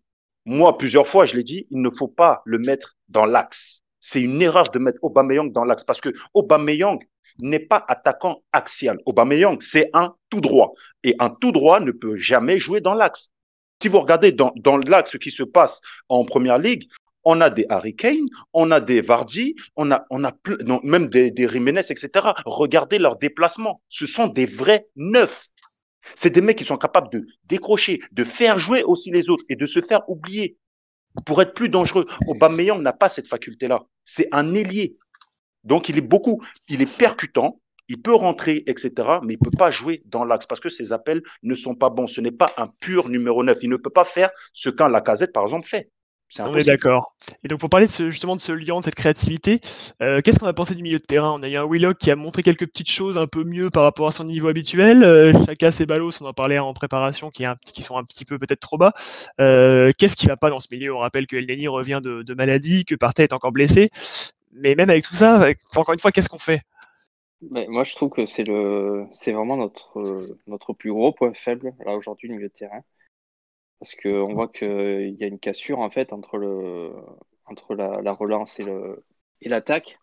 moi, 0.46 0.78
plusieurs 0.78 1.08
fois, 1.08 1.26
je 1.26 1.36
l'ai 1.36 1.44
dit, 1.44 1.68
il 1.72 1.82
ne 1.82 1.90
faut 1.90 2.08
pas 2.08 2.42
le 2.46 2.60
mettre 2.60 2.96
dans 3.10 3.26
l'axe. 3.26 3.82
C'est 4.00 4.22
une 4.22 4.42
erreur 4.42 4.66
de 4.72 4.80
mettre 4.80 5.00
Aubameyang 5.02 5.52
dans 5.52 5.66
l'axe 5.66 5.84
parce 5.84 6.00
que 6.00 6.10
Aubameyang 6.34 7.00
n'est 7.42 7.60
pas 7.60 7.84
attaquant 7.88 8.42
axial. 8.54 9.00
Aubameyang, 9.06 9.58
c'est 9.62 9.90
un 9.94 10.14
tout 10.30 10.42
droit. 10.42 10.74
Et 11.04 11.16
un 11.20 11.30
tout 11.30 11.52
droit 11.52 11.80
ne 11.80 11.92
peut 11.92 12.16
jamais 12.16 12.60
jouer 12.60 12.82
dans 12.82 12.94
l'axe. 12.94 13.30
Si 13.82 13.88
vous 13.88 14.00
regardez 14.00 14.32
dans, 14.32 14.54
dans 14.56 14.78
l'axe 14.78 15.12
ce 15.12 15.18
qui 15.18 15.32
se 15.32 15.44
passe 15.44 15.82
en 16.08 16.24
première 16.24 16.60
ligue, 16.60 16.88
on 17.26 17.42
a 17.42 17.50
des 17.50 17.66
Harry 17.70 17.96
Kane, 17.96 18.28
on 18.54 18.72
a 18.72 18.80
des 18.80 19.02
Vardy, 19.02 19.56
on 19.76 19.92
a, 19.92 20.06
on 20.12 20.24
a 20.24 20.32
même 20.84 21.08
des, 21.08 21.32
des 21.32 21.50
Jiménez, 21.50 21.82
etc. 21.90 22.10
Regardez 22.46 23.00
leurs 23.00 23.18
déplacements. 23.18 23.82
Ce 23.90 24.06
sont 24.06 24.28
des 24.28 24.46
vrais 24.46 24.88
neufs. 24.96 25.48
C'est 26.16 26.30
des 26.30 26.42
mecs 26.42 26.58
qui 26.58 26.64
sont 26.64 26.78
capables 26.78 27.12
de 27.12 27.26
décrocher, 27.46 28.02
de 28.12 28.24
faire 28.24 28.60
jouer 28.60 28.84
aussi 28.84 29.12
les 29.12 29.30
autres 29.30 29.44
et 29.50 29.56
de 29.56 29.66
se 29.66 29.82
faire 29.82 30.08
oublier 30.10 30.58
pour 31.26 31.42
être 31.42 31.54
plus 31.54 31.70
dangereux. 31.70 32.06
Aubameyang 32.28 32.82
n'a 32.82 32.94
pas 32.94 33.10
cette 33.10 33.28
faculté-là. 33.28 33.86
C'est 34.04 34.28
un 34.32 34.54
ailier. 34.54 34.98
Donc, 35.64 35.90
il 35.90 35.98
est 35.98 36.02
beaucoup, 36.02 36.44
il 36.70 36.82
est 36.82 36.98
percutant, 36.98 37.60
il 37.88 38.02
peut 38.02 38.14
rentrer, 38.14 38.64
etc., 38.68 38.92
mais 39.24 39.34
il 39.34 39.40
ne 39.42 39.50
peut 39.50 39.58
pas 39.58 39.72
jouer 39.72 40.02
dans 40.06 40.24
l'axe 40.24 40.46
parce 40.46 40.62
que 40.62 40.70
ses 40.70 40.92
appels 40.92 41.22
ne 41.44 41.54
sont 41.54 41.76
pas 41.76 41.90
bons. 41.90 42.08
Ce 42.08 42.22
n'est 42.22 42.32
pas 42.32 42.48
un 42.58 42.68
pur 42.68 43.10
numéro 43.10 43.44
9. 43.44 43.58
Il 43.62 43.70
ne 43.70 43.78
peut 43.78 43.90
pas 43.90 44.06
faire 44.06 44.30
ce 44.54 44.70
qu'un 44.70 44.90
Lacazette, 44.90 45.34
par 45.34 45.44
exemple, 45.44 45.68
fait. 45.68 45.90
On 46.40 46.56
est 46.56 46.66
d'accord. 46.66 47.16
Et 47.44 47.48
donc 47.48 47.60
pour 47.60 47.70
parler 47.70 47.86
de 47.86 47.92
ce, 47.92 48.10
justement 48.10 48.36
de 48.36 48.42
ce 48.42 48.52
lien, 48.52 48.80
de 48.80 48.84
cette 48.84 48.96
créativité, 48.96 49.60
euh, 50.02 50.22
qu'est-ce 50.22 50.40
qu'on 50.40 50.48
a 50.48 50.54
pensé 50.54 50.76
du 50.76 50.84
milieu 50.84 50.98
de 50.98 51.04
terrain? 51.04 51.32
On 51.40 51.44
a 51.44 51.48
eu 51.48 51.56
un 51.56 51.66
Willock 51.66 51.98
qui 51.98 52.12
a 52.12 52.16
montré 52.16 52.44
quelques 52.44 52.68
petites 52.68 52.90
choses 52.90 53.18
un 53.18 53.28
peu 53.28 53.44
mieux 53.44 53.70
par 53.70 53.84
rapport 53.84 54.08
à 54.08 54.12
son 54.12 54.26
niveau 54.26 54.48
habituel. 54.48 55.04
Euh, 55.04 55.34
Chaka 55.46 55.70
et 55.80 55.86
Balos, 55.86 56.22
on 56.22 56.26
en 56.26 56.34
parlait 56.34 56.60
en 56.60 56.74
préparation, 56.74 57.30
qui, 57.30 57.46
qui 57.64 57.82
sont 57.84 57.98
un 57.98 58.04
petit 58.04 58.26
peu 58.26 58.38
peut-être 58.38 58.60
trop 58.60 58.78
bas. 58.78 58.94
Euh, 59.40 59.92
qu'est-ce 59.98 60.16
qui 60.16 60.28
va 60.28 60.36
pas 60.36 60.50
dans 60.50 60.60
ce 60.60 60.68
milieu? 60.72 60.94
On 60.94 61.00
rappelle 61.00 61.28
que 61.28 61.36
Elneny 61.38 61.68
revient 61.68 62.02
de, 62.04 62.34
maladie, 62.34 62.86
que 62.86 62.96
Partey 62.96 63.24
est 63.24 63.34
encore 63.34 63.52
blessé. 63.52 63.90
Mais 64.52 64.76
même 64.76 64.90
avec 64.90 65.04
tout 65.04 65.16
ça, 65.16 65.48
encore 65.76 65.94
une 65.94 66.00
fois, 66.00 66.12
qu'est-ce 66.12 66.30
qu'on 66.30 66.40
fait? 66.40 66.62
Mais 67.52 67.68
moi, 67.68 67.84
je 67.84 67.96
trouve 67.96 68.10
que 68.10 68.26
c'est 68.26 68.48
le, 68.48 69.06
c'est 69.12 69.32
vraiment 69.32 69.58
notre 69.58 70.02
notre 70.48 70.74
plus 70.74 70.92
gros 70.92 71.12
point 71.12 71.34
faible 71.34 71.74
là 71.86 71.96
aujourd'hui, 71.96 72.28
le 72.28 72.36
milieu 72.36 72.48
de 72.48 72.54
terrain. 72.54 72.82
Parce 73.80 73.96
qu'on 73.96 74.34
voit 74.34 74.48
qu'il 74.48 75.16
y 75.20 75.24
a 75.24 75.28
une 75.28 75.40
cassure 75.40 75.80
en 75.80 75.90
fait 75.90 76.14
entre, 76.14 76.38
le, 76.38 76.92
entre 77.46 77.76
la, 77.76 78.14
relance 78.14 78.60
et, 78.60 78.64
le, 78.64 78.98
et 79.42 79.50
l'attaque. 79.50 80.00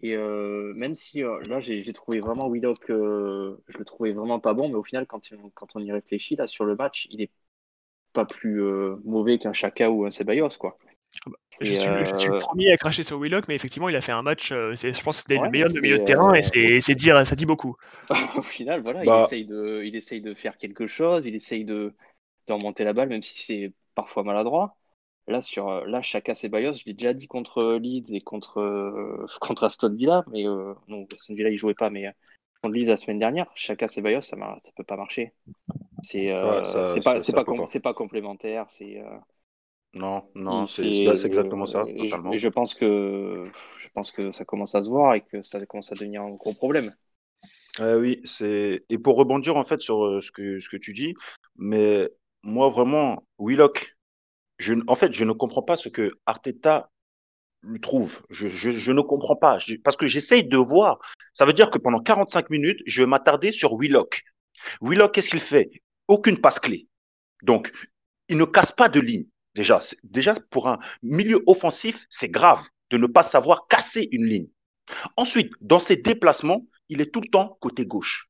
Et 0.00 0.14
euh, 0.14 0.72
même 0.74 0.94
si 0.94 1.24
euh, 1.24 1.40
là 1.48 1.58
j'ai, 1.58 1.92
trouvé 1.92 2.20
vraiment 2.20 2.48
Willock, 2.48 2.90
euh, 2.90 3.56
je 3.66 3.78
le 3.78 3.84
trouvais 3.84 4.12
vraiment 4.12 4.38
pas 4.38 4.54
bon, 4.54 4.68
mais 4.68 4.76
au 4.76 4.84
final 4.84 5.06
quand, 5.06 5.28
quand 5.54 5.74
on 5.74 5.80
y 5.80 5.90
réfléchit 5.90 6.36
là 6.36 6.46
sur 6.46 6.64
le 6.64 6.76
match, 6.76 7.08
il 7.10 7.20
est 7.20 7.30
pas 8.12 8.24
plus 8.24 8.62
mauvais 9.04 9.38
qu'un 9.38 9.52
Chaka 9.52 9.90
ou 9.90 10.06
un 10.06 10.10
Ceballos 10.10 10.50
quoi. 10.58 10.76
Ah 11.26 11.30
bah, 11.30 11.36
je, 11.62 11.74
suis, 11.74 11.88
le 11.88 12.38
premier 12.38 12.70
à 12.70 12.76
cracher 12.76 13.02
sur 13.02 13.18
Willock, 13.18 13.48
mais 13.48 13.54
effectivement, 13.54 13.88
il 13.88 13.96
a 13.96 14.00
fait 14.00 14.12
un 14.12 14.22
match. 14.22 14.50
je 14.50 15.02
pense 15.02 15.16
que 15.16 15.22
c'était 15.22 15.42
le 15.42 15.50
meilleur 15.50 15.70
de 15.70 15.80
milieu 15.80 15.98
de 15.98 16.04
terrain 16.04 16.34
et 16.34 16.42
c'est, 16.42 16.94
dire, 16.94 17.26
ça 17.26 17.34
dit 17.34 17.46
beaucoup. 17.46 17.76
Au 18.36 18.42
final, 18.42 18.82
voilà, 18.82 19.02
il, 19.02 19.06
bah 19.06 19.24
essaye 19.24 19.46
de, 19.46 19.82
il 19.84 19.96
essaye 19.96 20.20
de 20.20 20.34
faire 20.34 20.58
quelque 20.58 20.86
chose, 20.86 21.26
il 21.26 21.34
essaye 21.34 21.64
de, 21.64 21.94
de 22.48 22.52
remonter 22.52 22.84
la 22.84 22.92
balle, 22.92 23.08
même 23.08 23.22
si 23.22 23.42
c'est 23.44 23.72
parfois 23.94 24.24
maladroit. 24.24 24.76
Là, 25.28 25.42
sur 25.42 25.68
euh, 25.68 25.84
là, 25.86 26.00
Chaka 26.00 26.34
Ceballos, 26.34 26.72
je 26.72 26.84
l'ai 26.86 26.94
déjà 26.94 27.12
dit 27.12 27.28
contre 27.28 27.74
Leeds 27.74 28.14
et 28.14 28.22
contre, 28.22 28.60
euh, 28.60 29.26
contre 29.40 29.64
Aston 29.64 29.94
Villa, 29.94 30.24
mais 30.30 30.46
euh, 30.46 30.72
non, 30.88 31.06
Aston 31.12 31.34
Villa, 31.34 31.50
il 31.50 31.58
jouait 31.58 31.74
pas, 31.74 31.90
mais 31.90 32.10
contre 32.62 32.74
Leeds 32.74 32.88
la 32.88 32.96
semaine 32.96 33.18
dernière, 33.18 33.46
Chaka 33.54 33.88
Ceballos, 33.88 34.22
ça, 34.22 34.36
ça 34.38 34.72
peut 34.74 34.84
pas 34.84 34.96
marcher. 34.96 35.34
C'est 36.02 36.28
c'est 36.28 37.02
pas, 37.02 37.20
c'est 37.20 37.32
pas, 37.32 37.44
pas, 37.44 37.94
complémentaire, 37.94 38.66
c'est. 38.70 39.02
Non, 39.92 40.22
non, 40.34 40.64
c'est 40.64 40.86
exactement 40.86 41.66
ça. 41.66 41.84
Et 41.86 42.08
je, 42.08 42.48
pense 42.48 42.74
que 42.74 43.44
je 43.80 43.88
pense 43.94 44.10
que 44.10 44.32
ça 44.32 44.44
commence 44.44 44.74
à 44.74 44.82
se 44.82 44.88
voir 44.88 45.14
et 45.14 45.20
que 45.22 45.42
ça 45.42 45.64
commence 45.66 45.90
à 45.90 45.94
devenir 45.94 46.22
un 46.22 46.30
gros 46.30 46.54
problème. 46.54 46.94
oui, 47.80 48.22
c'est 48.24 48.84
et 48.88 48.98
pour 48.98 49.16
rebondir 49.16 49.56
en 49.56 49.64
fait 49.64 49.82
sur 49.82 50.22
ce 50.22 50.30
que 50.30 50.60
ce 50.60 50.68
que 50.68 50.76
tu 50.76 50.94
dis, 50.94 51.14
mais 51.56 52.08
moi, 52.42 52.68
vraiment, 52.68 53.24
Willock, 53.38 53.96
en 54.86 54.94
fait, 54.94 55.12
je 55.12 55.24
ne 55.24 55.32
comprends 55.32 55.62
pas 55.62 55.76
ce 55.76 55.88
que 55.88 56.12
Arteta 56.26 56.90
le 57.60 57.78
trouve. 57.80 58.22
Je, 58.30 58.48
je, 58.48 58.92
ne 58.92 59.00
comprends 59.00 59.36
pas. 59.36 59.58
parce 59.84 59.96
que 59.96 60.06
j'essaye 60.06 60.44
de 60.44 60.56
voir. 60.56 60.98
Ça 61.32 61.44
veut 61.44 61.52
dire 61.52 61.70
que 61.70 61.78
pendant 61.78 62.00
45 62.00 62.50
minutes, 62.50 62.80
je 62.86 63.02
vais 63.02 63.06
m'attarder 63.06 63.52
sur 63.52 63.76
Willock. 63.76 64.22
Willock, 64.80 65.14
qu'est-ce 65.14 65.30
qu'il 65.30 65.40
fait? 65.40 65.70
Aucune 66.06 66.40
passe 66.40 66.60
clé. 66.60 66.88
Donc, 67.42 67.72
il 68.28 68.36
ne 68.36 68.44
casse 68.44 68.72
pas 68.72 68.88
de 68.88 69.00
ligne. 69.00 69.26
Déjà, 69.54 69.80
déjà, 70.04 70.34
pour 70.50 70.68
un 70.68 70.78
milieu 71.02 71.42
offensif, 71.46 72.06
c'est 72.08 72.28
grave 72.28 72.62
de 72.90 72.98
ne 72.98 73.06
pas 73.06 73.22
savoir 73.22 73.66
casser 73.68 74.08
une 74.12 74.26
ligne. 74.26 74.48
Ensuite, 75.16 75.52
dans 75.60 75.78
ses 75.78 75.96
déplacements, 75.96 76.64
il 76.88 77.00
est 77.00 77.12
tout 77.12 77.20
le 77.20 77.28
temps 77.28 77.58
côté 77.60 77.84
gauche. 77.84 78.28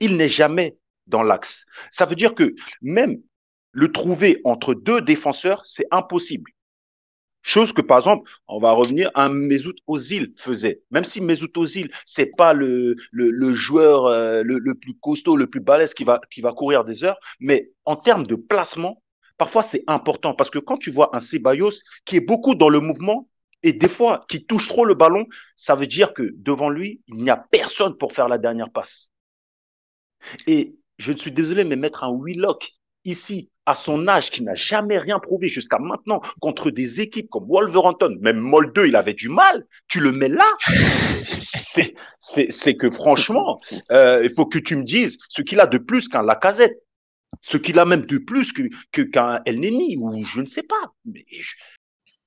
Il 0.00 0.16
n'est 0.16 0.28
jamais 0.28 0.76
dans 1.06 1.22
l'axe. 1.22 1.64
Ça 1.92 2.06
veut 2.06 2.16
dire 2.16 2.34
que 2.34 2.54
même 2.82 3.20
le 3.76 3.92
trouver 3.92 4.40
entre 4.44 4.72
deux 4.72 5.02
défenseurs, 5.02 5.62
c'est 5.66 5.86
impossible. 5.90 6.50
Chose 7.42 7.74
que, 7.74 7.82
par 7.82 7.98
exemple, 7.98 8.30
on 8.48 8.58
va 8.58 8.72
revenir, 8.72 9.10
un 9.14 9.28
Mesut 9.28 9.76
Ozil 9.86 10.32
faisait. 10.38 10.80
Même 10.90 11.04
si 11.04 11.20
Mesut 11.20 11.54
Ozil, 11.56 11.90
c'est 12.06 12.34
pas 12.38 12.54
le, 12.54 12.94
joueur 13.54 14.06
euh, 14.06 14.42
le, 14.42 14.74
plus 14.74 14.94
costaud, 14.94 15.36
le 15.36 15.46
plus 15.46 15.60
balèze 15.60 15.92
qui 15.92 16.04
va, 16.04 16.22
qui 16.30 16.40
va 16.40 16.52
courir 16.52 16.84
des 16.84 17.04
heures, 17.04 17.18
mais 17.38 17.70
en 17.84 17.96
termes 17.96 18.26
de 18.26 18.34
placement, 18.34 19.02
parfois 19.36 19.62
c'est 19.62 19.84
important 19.86 20.32
parce 20.32 20.48
que 20.48 20.58
quand 20.58 20.78
tu 20.78 20.90
vois 20.90 21.14
un 21.14 21.20
Ceballos 21.20 21.82
qui 22.06 22.16
est 22.16 22.26
beaucoup 22.26 22.54
dans 22.54 22.70
le 22.70 22.80
mouvement 22.80 23.28
et 23.62 23.74
des 23.74 23.88
fois 23.88 24.24
qui 24.26 24.46
touche 24.46 24.68
trop 24.68 24.86
le 24.86 24.94
ballon, 24.94 25.26
ça 25.54 25.76
veut 25.76 25.86
dire 25.86 26.14
que 26.14 26.32
devant 26.38 26.70
lui, 26.70 27.02
il 27.08 27.16
n'y 27.16 27.30
a 27.30 27.36
personne 27.36 27.94
pour 27.98 28.14
faire 28.14 28.28
la 28.28 28.38
dernière 28.38 28.70
passe. 28.70 29.12
Et 30.46 30.76
je 30.96 31.12
suis 31.12 31.30
désolé, 31.30 31.64
mais 31.64 31.76
mettre 31.76 32.04
un 32.04 32.18
Willock 32.18 32.72
ici, 33.04 33.50
à 33.66 33.74
son 33.74 34.08
âge, 34.08 34.30
qui 34.30 34.42
n'a 34.42 34.54
jamais 34.54 34.98
rien 34.98 35.18
prouvé 35.18 35.48
jusqu'à 35.48 35.78
maintenant 35.78 36.20
contre 36.40 36.70
des 36.70 37.00
équipes 37.00 37.28
comme 37.30 37.46
Wolverhampton, 37.48 38.16
même 38.20 38.38
Molde, 38.38 38.80
il 38.86 38.96
avait 38.96 39.14
du 39.14 39.28
mal, 39.28 39.66
tu 39.88 40.00
le 40.00 40.12
mets 40.12 40.28
là, 40.28 40.46
c'est 42.20 42.76
que 42.76 42.90
franchement, 42.90 43.60
euh, 43.90 44.20
il 44.24 44.30
faut 44.34 44.46
que 44.46 44.58
tu 44.58 44.76
me 44.76 44.84
dises 44.84 45.18
ce 45.28 45.42
qu'il 45.42 45.60
a 45.60 45.66
de 45.66 45.78
plus 45.78 46.08
qu'un 46.08 46.22
Lacazette, 46.22 46.82
ce 47.40 47.56
qu'il 47.56 47.78
a 47.78 47.84
même 47.84 48.06
de 48.06 48.18
plus 48.18 48.52
qu'un 48.52 48.68
que, 48.92 49.02
qu'un 49.02 49.40
El 49.44 49.60
Neni, 49.60 49.96
ou 49.98 50.24
je 50.24 50.40
ne 50.40 50.46
sais 50.46 50.62
pas. 50.62 50.94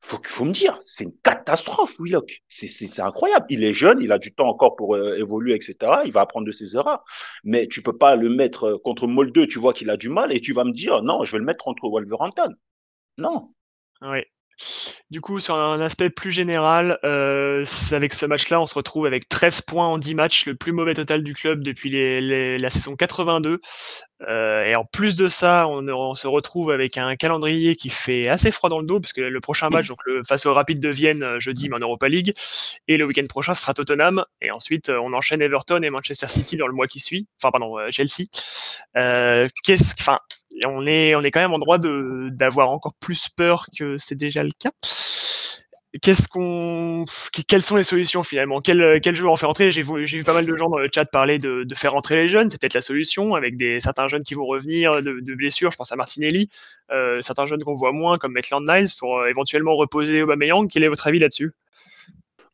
Faut, 0.02 0.20
faut 0.26 0.46
me 0.46 0.52
dire, 0.52 0.80
c'est 0.86 1.04
une 1.04 1.18
catastrophe, 1.24 2.00
Willock. 2.00 2.42
C'est 2.48 3.00
incroyable. 3.00 3.46
Il 3.50 3.64
est 3.64 3.74
jeune, 3.74 4.02
il 4.02 4.12
a 4.12 4.18
du 4.18 4.34
temps 4.34 4.48
encore 4.48 4.76
pour 4.76 4.96
euh, 4.96 5.18
évoluer, 5.18 5.56
etc. 5.56 5.76
Il 6.06 6.12
va 6.12 6.22
apprendre 6.22 6.48
de 6.48 6.52
ses 6.52 6.76
erreurs. 6.76 7.04
Mais 7.44 7.68
tu 7.68 7.82
peux 7.82 7.98
pas 7.98 8.16
le 8.16 8.30
mettre 8.30 8.64
euh, 8.66 8.78
contre 8.78 9.08
Molde, 9.08 9.48
tu 9.48 9.60
vois 9.60 9.74
qu'il 9.74 9.90
a 9.90 9.98
du 9.98 10.10
mal, 10.10 10.34
et 10.34 10.40
tu 10.40 10.54
vas 10.54 10.64
me 10.64 10.72
dire, 10.72 11.02
non, 11.04 11.26
je 11.26 11.34
vais 11.34 11.40
le 11.40 11.46
mettre 11.46 11.64
contre 11.64 11.90
Wolverhampton. 11.90 12.54
Non. 13.18 13.54
Oui. 14.02 14.24
Du 15.10 15.22
coup, 15.22 15.40
sur 15.40 15.56
un 15.56 15.80
aspect 15.82 16.10
plus 16.10 16.32
général, 16.32 17.00
euh, 17.04 17.66
avec 17.92 18.14
ce 18.14 18.26
match-là, 18.26 18.62
on 18.62 18.68
se 18.68 18.76
retrouve 18.76 19.06
avec 19.06 19.28
13 19.28 19.62
points 19.62 19.88
en 19.88 19.98
10 19.98 20.16
matchs, 20.16 20.46
le 20.46 20.56
plus 20.56 20.72
mauvais 20.72 20.94
total 20.94 21.24
du 21.24 21.34
club 21.34 21.64
depuis 21.64 21.90
la 22.60 22.70
saison 22.70 22.96
82. 22.96 23.60
Euh, 24.30 24.66
et 24.66 24.76
en 24.76 24.84
plus 24.86 25.16
de 25.16 25.30
ça, 25.30 25.68
on, 25.68 26.14
se 26.14 26.28
retrouve 26.28 26.72
avec 26.72 26.98
un 26.98 27.16
calendrier 27.16 27.76
qui 27.76 27.90
fait 27.90 28.28
assez 28.28 28.52
froid 28.52 28.70
dans 28.70 28.80
le 28.80 28.86
dos, 28.86 29.00
parce 29.00 29.14
que 29.14 29.22
le 29.22 29.40
prochain 29.40 29.70
match, 29.70 29.88
donc 29.88 30.00
le, 30.06 30.22
face 30.28 30.46
au 30.46 30.54
Rapide 30.54 30.82
de 30.82 30.90
Vienne 30.90 31.24
euh, 31.24 31.40
jeudi, 31.40 31.70
mais 31.70 31.78
en 31.78 31.80
Europa 31.80 32.10
League, 32.10 32.34
et 32.88 32.98
le 32.98 33.06
week-end 33.06 33.26
prochain, 33.28 33.54
ce 33.54 33.62
sera 33.62 33.74
Tottenham, 33.74 34.24
et 34.42 34.52
ensuite 34.52 34.90
on 34.90 35.14
enchaîne 35.14 35.42
Everton 35.42 35.82
et 35.82 35.90
Manchester 35.90 36.28
City 36.28 36.58
dans 36.58 36.68
le 36.68 36.74
mois 36.74 36.88
qui 36.88 37.00
suit, 37.00 37.28
enfin 37.42 37.52
pardon, 37.52 37.78
Chelsea. 37.92 38.26
Qu'est-ce, 39.64 39.96
enfin, 40.00 40.20
on 40.66 40.86
est, 40.88 41.16
on 41.16 41.22
est 41.22 41.32
quand 41.32 41.40
même 41.40 41.54
en 41.54 41.60
droit 41.60 41.78
d'avoir 41.80 42.70
encore 42.70 42.94
plus 43.00 43.30
peur 43.30 43.68
que 43.78 43.98
c'est 43.98 44.16
déjà 44.16 44.44
le 44.44 44.52
cas. 44.58 44.72
Qu'est-ce 46.04 46.28
qu'on, 46.28 47.06
quelles 47.48 47.64
sont 47.64 47.76
les 47.76 47.84
solutions 47.84 48.22
finalement? 48.22 48.62
Quel, 48.62 49.02
quel 49.02 49.16
jeu 49.16 49.28
en 49.28 49.36
faire 49.36 49.50
entrer 49.50 49.72
J'ai 49.72 49.82
vu 49.82 50.24
pas 50.24 50.36
mal 50.36 50.46
de 50.46 50.56
gens 50.56 50.70
dans 50.70 50.78
le 50.78 50.88
chat 50.94 51.06
parler 51.06 51.40
de, 51.40 51.66
faire 51.74 51.94
rentrer 51.94 52.16
les 52.16 52.30
jeunes, 52.30 52.52
c'est 52.52 52.62
peut-être 52.62 52.76
la 52.76 52.84
solution 52.84 53.34
avec 53.34 53.58
des 53.58 53.82
certains 53.82 54.08
jeunes 54.08 54.24
qui 54.24 54.36
vont 54.36 54.46
revenir 54.46 55.02
de, 55.02 55.34
blessures. 55.34 55.72
Je 55.72 55.78
pense 55.78 55.92
à 55.92 55.96
Martinelli, 55.96 56.48
euh, 56.92 57.22
certains 57.22 57.48
jeunes 57.48 57.64
qu'on 57.64 57.74
voit 57.74 57.92
moins 57.92 58.20
comme 58.20 58.34
Maitland 58.34 58.64
Niles 58.70 58.90
pour 59.00 59.18
euh, 59.18 59.30
éventuellement 59.30 59.76
reposer 59.76 60.22
Aubameyang. 60.22 60.68
Quel 60.70 60.84
est 60.84 60.90
votre 60.90 61.08
avis 61.08 61.18
là-dessus? 61.18 61.54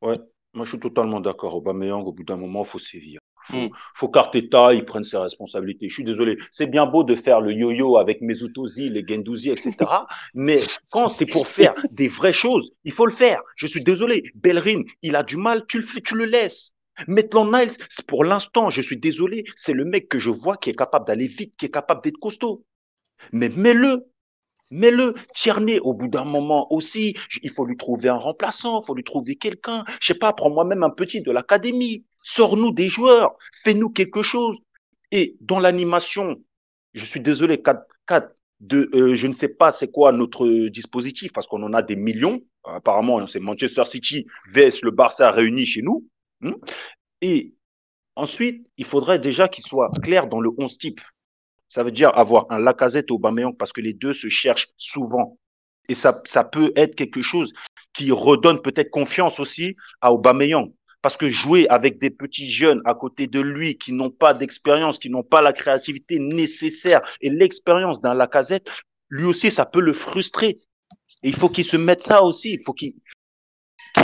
Ouais, 0.02 0.18
moi 0.54 0.64
je 0.64 0.70
suis 0.70 0.80
totalement 0.80 1.20
d'accord. 1.20 1.56
Aubameyang, 1.56 2.06
au 2.06 2.14
bout 2.14 2.24
d'un 2.24 2.38
moment, 2.38 2.64
faut 2.64 2.80
sévir. 2.80 3.20
Faut, 3.46 3.58
mm. 3.58 3.70
faut 3.94 4.10
qu'Arteta 4.10 4.74
il 4.74 4.86
prenne 4.86 5.04
ses 5.04 5.18
responsabilités. 5.18 5.88
Je 5.90 5.94
suis 5.94 6.04
désolé. 6.04 6.38
C'est 6.52 6.68
bien 6.68 6.86
beau 6.86 7.04
de 7.04 7.16
faire 7.16 7.42
le 7.42 7.54
yo-yo 7.54 7.98
avec 7.98 8.22
Mesut 8.22 8.52
les 8.78 9.06
Gendouzi, 9.08 9.52
etc. 9.52 9.76
mais 10.34 10.60
quand 10.90 11.10
c'est 11.10 11.26
pour 11.26 11.48
faire 11.48 11.74
des 11.92 12.08
vraies 12.08 12.34
choses, 12.34 12.72
il 12.84 12.92
faut 12.92 13.06
le 13.06 13.12
faire. 13.12 13.42
Je 13.56 13.68
suis 13.68 13.84
désolé. 13.84 14.24
Bellerin, 14.36 14.82
il 15.02 15.16
a 15.16 15.24
du 15.24 15.38
mal, 15.38 15.66
tu 15.68 15.78
le 15.78 15.84
fais, 15.84 16.02
tu 16.02 16.16
le 16.16 16.26
laisses. 16.26 16.74
Maitland 17.08 17.54
Niles, 17.54 17.72
pour 18.08 18.24
l'instant, 18.24 18.70
je 18.70 18.82
suis 18.82 18.98
désolé, 18.98 19.44
c'est 19.56 19.74
le 19.74 19.84
mec 19.84 20.08
que 20.08 20.18
je 20.18 20.30
vois 20.30 20.56
qui 20.56 20.70
est 20.70 20.78
capable 20.78 21.06
d'aller 21.06 21.28
vite, 21.28 21.54
qui 21.58 21.66
est 21.66 21.72
capable 21.72 22.02
d'être 22.02 22.18
costaud. 22.18 22.64
Mais 23.34 23.50
mets-le, 23.50 24.06
Mets-le, 24.72 25.14
Tierney, 25.34 25.80
au 25.80 25.94
bout 25.94 26.08
d'un 26.08 26.26
moment 26.26 26.74
aussi, 26.74 27.16
il 27.44 27.52
faut 27.52 27.66
lui 27.66 27.78
trouver 27.78 28.10
un 28.10 28.18
remplaçant, 28.18 28.82
il 28.82 28.86
faut 28.86 28.96
lui 28.96 29.04
trouver 29.04 29.36
quelqu'un. 29.36 29.84
Je 30.02 30.08
sais 30.08 30.18
pas, 30.18 30.34
prends-moi 30.34 30.66
même 30.66 30.82
un 30.82 30.90
petit 30.90 31.22
de 31.22 31.32
l'académie. 31.32 32.04
Sors-nous 32.28 32.72
des 32.72 32.90
joueurs, 32.90 33.38
fais-nous 33.64 33.92
quelque 33.92 34.24
chose. 34.24 34.58
Et 35.12 35.38
dans 35.42 35.60
l'animation, 35.60 36.42
je 36.96 37.06
suis 37.06 37.20
désolé, 37.20 37.62
4, 37.62 37.86
4 38.08 38.36
de, 38.62 38.90
euh, 38.96 39.14
je 39.14 39.28
ne 39.28 39.34
sais 39.34 39.48
pas 39.48 39.70
c'est 39.70 39.92
quoi 39.92 40.12
notre 40.12 40.48
dispositif 40.70 41.32
parce 41.34 41.46
qu'on 41.46 41.62
en 41.62 41.74
a 41.74 41.84
des 41.84 41.96
millions. 41.96 42.42
Apparemment, 42.64 43.28
c'est 43.28 43.40
Manchester 43.40 43.86
City 43.86 44.26
vs 44.48 44.82
le 44.82 44.90
Barça 44.90 45.30
réunis 45.30 45.68
chez 45.68 45.84
nous. 45.84 46.08
Hmm. 46.42 46.54
Et 47.22 47.54
ensuite, 48.16 48.66
il 48.78 48.86
faudrait 48.86 49.20
déjà 49.20 49.48
qu'il 49.48 49.64
soit 49.64 49.92
clair 50.02 50.26
dans 50.26 50.40
le 50.40 50.50
11 50.58 50.80
type. 50.80 51.02
Ça 51.70 51.84
veut 51.84 51.92
dire 51.92 52.12
avoir 52.18 52.48
un 52.50 52.58
Lacazette 52.58 53.12
au 53.12 53.16
Aubameyang 53.16 53.56
parce 53.56 53.72
que 53.72 53.82
les 53.82 53.94
deux 53.94 54.14
se 54.14 54.30
cherchent 54.30 54.70
souvent. 54.78 55.38
Et 55.90 55.94
ça, 55.94 56.24
ça 56.26 56.44
peut 56.44 56.74
être 56.76 56.96
quelque 56.96 57.22
chose 57.22 57.54
qui 57.94 58.12
redonne 58.12 58.64
peut-être 58.64 58.90
confiance 58.90 59.40
aussi 59.40 59.76
à 60.02 60.12
Aubameyang. 60.12 60.74
Parce 61.06 61.18
que 61.18 61.30
jouer 61.30 61.68
avec 61.70 62.00
des 62.00 62.10
petits 62.10 62.50
jeunes 62.50 62.82
à 62.84 62.96
côté 62.96 63.28
de 63.28 63.40
lui 63.40 63.78
qui 63.78 63.92
n'ont 63.92 64.10
pas 64.10 64.34
d'expérience, 64.34 64.98
qui 64.98 65.12
n'ont 65.12 65.22
pas 65.22 65.44
la 65.44 65.54
créativité 65.54 66.18
nécessaire 66.18 67.04
et 67.22 67.30
l'expérience 67.30 68.02
d'un 68.02 68.16
Lacazette, 68.16 68.72
lui 69.10 69.26
aussi, 69.26 69.52
ça 69.52 69.68
peut 69.68 69.82
le 69.82 69.94
frustrer. 69.94 70.62
Et 71.22 71.28
il 71.30 71.36
faut 71.36 71.48
qu'il 71.48 71.64
se 71.64 71.78
mette 71.78 72.02
ça 72.02 72.24
aussi. 72.24 72.54
Il 72.54 72.64
faut 72.64 72.74
qu'il 72.74 72.96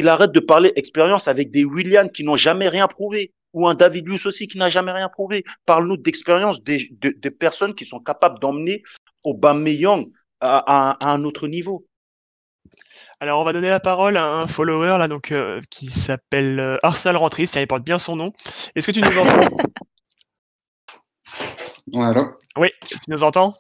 arrête 0.08 0.32
de 0.32 0.40
parler 0.40 0.74
expérience 0.76 1.28
avec 1.28 1.50
des 1.50 1.66
Williams 1.66 2.12
qui 2.14 2.24
n'ont 2.24 2.36
jamais 2.36 2.70
rien 2.70 2.88
prouvé 2.88 3.34
ou 3.54 3.68
un 3.68 3.74
David 3.74 4.08
Luce 4.08 4.28
aussi 4.28 4.48
qui 4.48 4.60
n'a 4.60 4.70
jamais 4.70 4.92
rien 4.92 5.10
prouvé. 5.10 5.44
Parle-nous 5.66 5.98
d'expérience 5.98 6.62
des, 6.62 6.88
de, 6.92 7.30
personnes 7.30 7.74
qui 7.74 7.86
sont 7.86 8.00
capables 8.00 8.40
d'emmener 8.40 8.84
Aubameyang 9.24 10.06
à, 10.40 11.00
à, 11.04 11.12
un 11.12 11.24
autre 11.24 11.48
niveau. 11.48 11.88
Alors, 13.22 13.40
on 13.40 13.44
va 13.44 13.54
donner 13.54 13.70
la 13.70 13.80
parole 13.80 14.18
à 14.18 14.26
un 14.26 14.48
follower 14.48 14.98
là, 14.98 15.08
donc, 15.08 15.32
euh, 15.32 15.62
qui 15.70 15.92
s'appelle 15.92 16.60
euh, 16.60 16.78
Arsenal 16.82 17.18
Rentris, 17.18 17.52
il 17.56 17.68
porte 17.68 17.84
bien 17.84 18.00
son 18.00 18.16
nom. 18.16 18.34
Est-ce 18.76 18.88
que 18.88 18.92
tu 18.92 19.00
nous 19.00 19.16
entends? 19.16 19.58
Ouais, 21.94 22.14
Oui, 22.58 22.70
tu 22.90 22.98
nous 23.10 23.22
entends? 23.22 23.54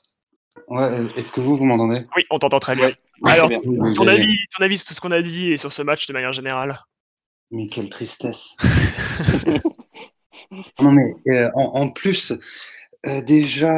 Ouais, 0.67 1.05
est-ce 1.15 1.31
que 1.31 1.41
vous, 1.41 1.55
vous 1.55 1.65
m'entendez? 1.65 2.03
Oui, 2.17 2.23
on 2.31 2.39
t'entend 2.39 2.59
très 2.59 2.75
bien. 2.75 2.91
Alors, 3.27 3.49
Ton, 3.93 4.07
avis, 4.07 4.35
ton 4.57 4.63
avis 4.63 4.79
sur 4.79 4.87
tout 4.87 4.93
ce 4.95 5.01
qu'on 5.01 5.11
a 5.11 5.21
dit 5.21 5.51
et 5.51 5.57
sur 5.57 5.71
ce 5.71 5.83
match 5.83 6.07
de 6.07 6.13
manière 6.13 6.33
générale? 6.33 6.79
Mais 7.51 7.67
quelle 7.67 7.91
tristesse. 7.91 8.57
Non, 10.79 10.91
mais 10.91 11.15
euh, 11.27 11.49
en, 11.55 11.89
plus, 11.91 12.33
euh, 13.07 13.21
déjà, 13.21 13.73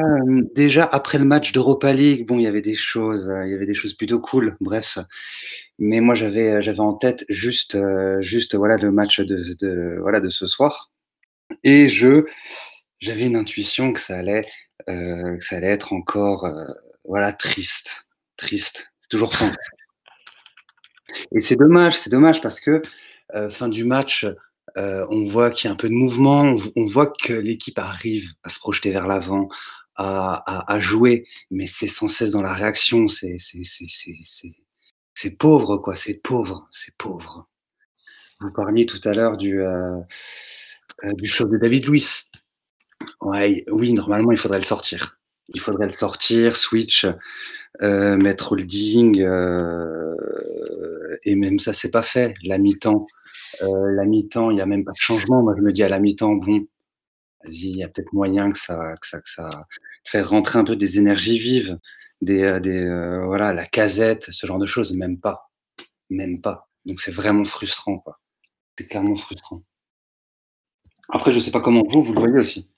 déjà 0.54 0.86
après 0.86 1.18
le 1.18 1.24
match 1.24 1.54
d'Europa 1.54 1.94
League, 1.94 2.28
bon, 2.28 2.40
il 2.40 2.44
y 2.44 2.48
avait 2.48 2.62
des 2.62 2.76
choses, 2.76 3.30
euh, 3.30 3.46
il 3.46 3.52
y 3.52 3.54
avait 3.54 3.66
des 3.66 3.74
choses 3.74 3.94
plutôt 3.94 4.20
cool. 4.20 4.58
Bref, 4.60 4.98
mais 5.80 6.02
moi 6.02 6.14
j'avais, 6.14 6.62
j'avais 6.62 6.82
en 6.82 6.94
tête 6.94 7.26
juste, 7.30 7.78
juste 8.20 8.56
voilà 8.56 8.78
le 8.78 8.92
match 8.92 9.22
de, 9.22 9.98
voilà 10.02 10.20
de 10.20 10.30
ce 10.30 10.46
soir, 10.48 10.92
et 11.64 11.88
je, 11.88 12.26
j'avais 13.00 13.26
une 13.28 13.38
intuition 13.38 13.94
que 13.94 14.00
ça 14.00 14.18
allait, 14.18 14.42
que 14.88 15.40
ça 15.40 15.58
allait 15.58 15.68
être 15.68 15.94
encore, 15.94 16.50
voilà, 17.06 17.32
triste, 17.34 18.08
triste. 18.38 18.92
C'est 19.02 19.10
toujours 19.10 19.34
ça. 19.36 19.52
Et 21.32 21.42
c'est 21.42 21.56
dommage, 21.56 21.96
c'est 21.96 22.10
dommage 22.10 22.42
parce 22.42 22.60
que 22.60 22.82
fin 23.50 23.70
du 23.70 23.84
match, 23.84 24.26
euh, 24.78 25.06
on 25.10 25.26
voit 25.26 25.52
qu'il 25.52 25.68
y 25.68 25.70
a 25.70 25.74
un 25.74 25.78
peu 25.78 25.90
de 25.90 25.94
mouvement, 25.94 26.56
on, 26.76 26.86
voit 26.86 27.12
que 27.12 27.34
l'équipe 27.34 27.78
arrive 27.80 28.32
à 28.44 28.50
se 28.50 28.60
projeter 28.60 28.92
vers 28.92 29.08
l'avant, 29.08 29.50
à, 29.96 30.80
jouer, 30.80 31.28
mais 31.52 31.68
c'est 31.68 31.88
sans 31.88 32.08
cesse 32.08 32.32
dans 32.32 32.42
la 32.42 32.54
réaction, 32.54 33.06
c'est 33.08 33.38
pauvre, 35.38 35.78
quoi, 35.78 35.96
c'est 35.96 36.22
pauvre, 36.22 36.68
c'est 36.72 36.96
pauvre. 36.98 37.48
Vous 38.42 38.52
parliez 38.52 38.86
tout 38.86 39.00
à 39.08 39.14
l'heure 39.14 39.38
du, 39.38 39.62
euh, 39.62 40.00
euh, 41.04 41.14
du 41.14 41.28
show 41.28 41.46
de 41.46 41.58
David 41.58 41.88
Luiz. 41.88 42.30
Ouais, 43.22 43.64
oui, 43.70 43.94
normalement, 43.94 44.32
il 44.32 44.38
faudrait 44.38 44.60
le 44.60 44.66
sortir. 44.66 45.20
Il 45.50 45.60
faudrait 45.60 45.88
le 45.88 45.92
sortir, 45.92 46.56
switch, 46.56 47.06
euh, 47.82 48.18
mettre 48.18 48.54
holding, 48.54 49.22
euh, 49.22 50.16
et 51.24 51.36
même 51.36 51.60
ça, 51.60 51.74
c'est 51.74 51.92
pas 51.92 52.04
fait. 52.04 52.34
La 52.44 52.58
mi-temps, 52.58 53.06
la 53.62 54.06
mi-temps, 54.06 54.52
il 54.52 54.56
n'y 54.56 54.62
a 54.62 54.66
même 54.66 54.84
pas 54.84 54.92
de 54.92 54.98
changement. 54.98 55.42
Moi, 55.42 55.54
je 55.58 55.62
me 55.62 55.72
dis 55.72 55.84
à 55.84 55.90
la 55.90 56.00
mi-temps, 56.00 56.34
bon, 56.34 56.66
vas-y, 57.44 57.70
il 57.70 57.78
y 57.78 57.84
a 57.84 57.90
peut-être 57.90 58.14
moyen 58.14 58.52
que 58.52 58.58
ça, 58.58 58.94
que 59.02 59.08
ça, 59.08 59.20
que 59.20 59.30
ça 59.30 60.22
rentrer 60.24 60.60
un 60.60 60.64
peu 60.64 60.76
des 60.76 60.98
énergies 61.00 61.38
vives, 61.40 61.80
des, 62.22 62.60
des 62.60 62.86
voilà, 63.26 63.54
la 63.54 63.66
casette, 63.66 64.32
ce 64.32 64.46
genre 64.46 64.60
de 64.60 64.68
choses. 64.68 64.96
Même 64.96 65.20
pas, 65.20 65.50
même 66.10 66.42
pas. 66.42 66.70
Donc 66.86 67.00
c'est 67.00 67.12
vraiment 67.12 67.46
frustrant, 67.46 68.00
quoi. 68.00 68.20
C'est 68.78 68.88
clairement 68.88 69.16
frustrant. 69.16 69.64
Après, 71.10 71.32
je 71.32 71.40
sais 71.40 71.52
pas 71.52 71.62
comment 71.62 71.84
vous, 71.88 72.04
vous 72.04 72.14
le 72.14 72.20
voyez 72.20 72.40
aussi. 72.40 72.70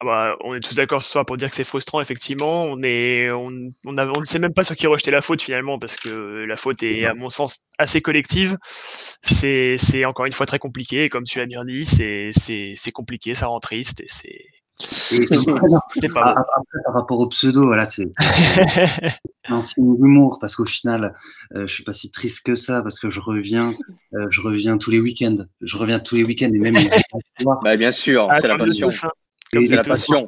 Ah 0.00 0.04
bah, 0.04 0.36
on 0.42 0.54
est 0.54 0.60
tous 0.60 0.74
d'accord 0.74 1.02
ce 1.02 1.10
soir 1.10 1.24
pour 1.24 1.36
dire 1.36 1.48
que 1.48 1.54
c'est 1.56 1.64
frustrant, 1.64 2.00
effectivement. 2.00 2.64
On 2.64 2.82
est, 2.82 3.30
on, 3.30 3.46
on, 3.86 3.98
on 3.98 4.20
ne 4.20 4.26
sait 4.26 4.38
même 4.38 4.52
pas 4.52 4.64
sur 4.64 4.74
qui 4.76 4.86
rejeter 4.86 5.10
la 5.10 5.22
faute 5.22 5.40
finalement, 5.40 5.78
parce 5.78 5.96
que 5.96 6.44
la 6.44 6.56
faute 6.56 6.82
est, 6.82 7.06
à 7.06 7.14
mon 7.14 7.30
sens, 7.30 7.68
assez 7.78 8.00
collective. 8.00 8.58
C'est, 9.22 9.76
c'est 9.78 10.04
encore 10.04 10.26
une 10.26 10.32
fois 10.32 10.46
très 10.46 10.58
compliqué. 10.58 11.04
Et 11.04 11.08
comme 11.08 11.24
tu 11.24 11.38
l'as 11.38 11.46
bien 11.46 11.64
dit, 11.64 11.84
c'est, 11.84 12.30
c'est, 12.32 12.74
c'est 12.76 12.92
compliqué, 12.92 13.34
ça 13.34 13.46
rend 13.46 13.60
triste 13.60 14.00
et 14.00 14.06
c'est. 14.08 14.40
C'est 15.90 16.08
pas 16.08 16.30
après, 16.30 16.82
par 16.84 16.94
rapport 16.94 17.20
au 17.20 17.28
pseudo, 17.28 17.66
voilà, 17.66 17.86
c'est 17.86 18.08
un 19.48 19.62
signe 19.62 19.96
d'humour 19.96 20.38
parce 20.40 20.56
qu'au 20.56 20.64
final, 20.64 21.14
euh, 21.54 21.64
je 21.68 21.72
suis 21.72 21.84
pas 21.84 21.92
si 21.92 22.10
triste 22.10 22.44
que 22.44 22.56
ça 22.56 22.82
parce 22.82 22.98
que 22.98 23.08
je 23.08 23.20
reviens, 23.20 23.72
euh, 24.14 24.26
je 24.30 24.40
reviens 24.40 24.76
tous 24.76 24.90
les 24.90 24.98
week-ends, 24.98 25.36
je 25.60 25.76
reviens 25.76 26.00
tous 26.00 26.16
les 26.16 26.24
week-ends 26.24 26.50
et 26.52 26.58
même. 26.58 26.74
bah, 27.62 27.76
bien 27.76 27.92
sûr, 27.92 28.28
c'est 28.40 28.48
la 28.48 28.58
passion. 28.58 28.88
Et 29.52 29.68
la 29.68 29.82
passion. 29.82 30.26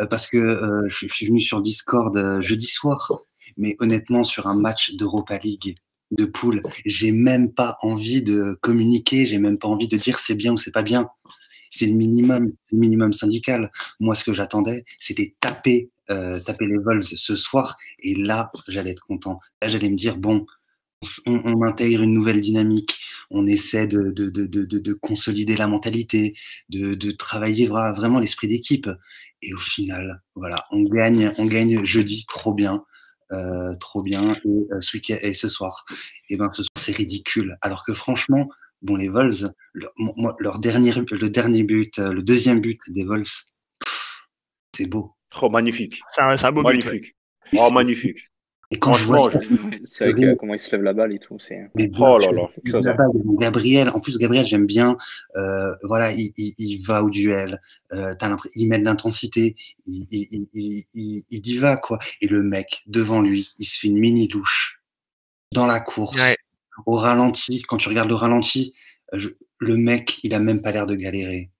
Euh, 0.00 0.06
parce 0.06 0.26
que 0.26 0.38
euh, 0.38 0.88
je, 0.88 1.06
suis 1.06 1.26
venu 1.26 1.40
sur 1.40 1.60
Discord 1.60 2.16
euh, 2.16 2.40
jeudi 2.40 2.66
soir, 2.66 3.12
mais 3.56 3.76
honnêtement, 3.80 4.24
sur 4.24 4.46
un 4.46 4.54
match 4.54 4.94
d'Europa 4.94 5.38
League 5.38 5.74
de 6.12 6.24
poule, 6.24 6.62
j'ai 6.84 7.12
même 7.12 7.52
pas 7.52 7.76
envie 7.82 8.22
de 8.22 8.58
communiquer, 8.60 9.26
j'ai 9.26 9.38
même 9.38 9.58
pas 9.58 9.68
envie 9.68 9.88
de 9.88 9.96
dire 9.96 10.18
c'est 10.18 10.34
bien 10.34 10.52
ou 10.52 10.58
c'est 10.58 10.72
pas 10.72 10.82
bien. 10.82 11.08
C'est 11.70 11.86
le 11.86 11.94
minimum, 11.94 12.52
le 12.72 12.78
minimum 12.78 13.12
syndical. 13.12 13.70
Moi, 14.00 14.16
ce 14.16 14.24
que 14.24 14.32
j'attendais, 14.32 14.84
c'était 14.98 15.36
taper, 15.38 15.90
taper 16.08 16.66
les 16.66 16.78
vols 16.78 17.04
ce 17.04 17.36
soir, 17.36 17.76
et 18.00 18.16
là, 18.16 18.50
j'allais 18.66 18.90
être 18.90 19.06
content. 19.06 19.38
Là, 19.62 19.68
j'allais 19.68 19.88
me 19.88 19.94
dire 19.94 20.16
bon, 20.16 20.46
on, 21.26 21.62
intègre 21.62 22.02
une 22.02 22.12
nouvelle 22.12 22.40
dynamique, 22.40 22.98
on 23.30 23.46
essaie 23.46 23.86
de, 23.86 24.10
de, 24.10 24.28
de, 24.28 24.64
de 24.64 24.92
consolider 24.92 25.56
la 25.56 25.68
mentalité, 25.68 26.34
de, 26.68 27.10
travailler 27.12 27.66
vraiment 27.66 28.18
l'esprit 28.18 28.48
d'équipe. 28.48 28.88
Et 29.42 29.54
au 29.54 29.58
final, 29.58 30.22
voilà, 30.34 30.66
on 30.70 30.82
gagne, 30.82 31.32
on 31.38 31.46
gagne 31.46 31.84
jeudi, 31.84 32.26
trop 32.28 32.52
bien, 32.52 32.84
euh, 33.32 33.74
trop 33.76 34.02
bien. 34.02 34.22
Et 34.44 34.48
euh, 34.72 34.80
ce 34.80 34.98
et 34.98 35.32
ce 35.32 35.48
soir, 35.48 35.84
et 36.28 36.34
eh 36.34 36.36
ben 36.36 36.50
ce 36.52 36.62
soir 36.62 36.70
c'est 36.76 36.96
ridicule. 36.96 37.56
Alors 37.62 37.84
que 37.84 37.94
franchement, 37.94 38.48
bon 38.82 38.96
les 38.96 39.08
Wolves, 39.08 39.52
leur, 39.74 40.58
dernier, 40.58 40.92
le 40.92 41.30
dernier 41.30 41.62
but, 41.62 41.98
euh, 41.98 42.12
le 42.12 42.22
deuxième 42.22 42.60
but 42.60 42.80
des 42.88 43.04
Wolves, 43.04 43.44
c'est 44.76 44.86
beau. 44.86 45.14
Trop 45.30 45.48
magnifique. 45.48 46.00
C'est 46.12 46.22
un, 46.22 46.52
beau 46.52 46.62
magnifique. 46.62 47.14
Oh, 47.56 47.70
magnifique. 47.72 48.18
Et 48.72 48.78
quand 48.78 48.94
je 48.94 49.04
vois. 49.04 49.30
C'est 49.84 50.12
vrai 50.12 50.20
que 50.20 50.34
comment 50.34 50.54
il 50.54 50.58
se 50.58 50.70
lève 50.70 50.82
la 50.82 50.92
balle 50.92 51.12
et 51.12 51.18
tout. 51.18 51.38
C'est... 51.38 51.70
Oh 51.98 52.18
là 52.18 52.30
là. 52.30 52.48
Gabriel, 53.38 53.90
en 53.90 54.00
plus, 54.00 54.16
Gabriel, 54.18 54.46
j'aime 54.46 54.66
bien. 54.66 54.96
Euh, 55.36 55.74
voilà, 55.82 56.12
il, 56.12 56.32
il, 56.36 56.54
il, 56.58 56.82
va 56.86 57.02
au 57.02 57.10
duel. 57.10 57.60
Euh, 57.92 58.14
il 58.54 58.68
met 58.68 58.78
de 58.78 58.84
l'intensité. 58.84 59.56
Il, 59.86 60.06
il, 60.10 60.84
il, 60.94 61.24
y 61.28 61.56
va, 61.56 61.76
quoi. 61.76 61.98
Et 62.20 62.28
le 62.28 62.42
mec, 62.42 62.84
devant 62.86 63.20
lui, 63.20 63.50
il 63.58 63.64
se 63.66 63.80
fait 63.80 63.88
une 63.88 63.98
mini 63.98 64.28
douche 64.28 64.80
dans 65.52 65.66
la 65.66 65.80
course. 65.80 66.16
Au 66.86 66.96
ralenti, 66.96 67.62
quand 67.62 67.76
tu 67.76 67.88
regardes 67.88 68.08
le 68.08 68.14
ralenti, 68.14 68.72
le 69.12 69.76
mec, 69.76 70.20
il 70.22 70.32
a 70.32 70.38
même 70.38 70.62
pas 70.62 70.70
l'air 70.70 70.86
de 70.86 70.94
galérer. 70.94 71.50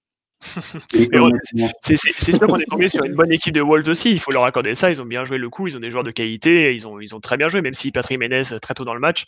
C'est 0.40 2.33
sûr 2.33 2.46
qu'on 2.46 2.59
est 2.59 2.64
tombé 2.64 2.88
sur 2.88 3.05
une 3.05 3.14
bonne 3.14 3.33
équipe 3.33 3.55
de 3.55 3.61
Wolves 3.61 3.88
aussi, 3.88 4.12
il 4.12 4.18
faut 4.18 4.33
leur 4.33 4.44
accorder 4.44 4.74
ça, 4.74 4.90
ils 4.90 5.00
ont 5.00 5.05
bien 5.05 5.24
joué 5.24 5.38
le 5.38 5.48
coup, 5.50 5.68
ils 5.68 5.76
ont 5.76 5.81
des 5.81 5.90
joueurs 5.90 6.05
de 6.05 6.11
qualité, 6.11 6.74
ils 6.74 6.88
ont, 6.88 7.00
ils 7.00 7.14
ont 7.14 7.20
très 7.20 7.37
bien 7.37 7.48
joué, 7.48 7.61
même 7.61 7.74
si 7.74 7.90
Patrick 7.92 8.18
Ménez 8.18 8.42
très 8.61 8.74
tôt 8.74 8.85
dans 8.85 8.94
le 8.94 9.00
match, 9.00 9.24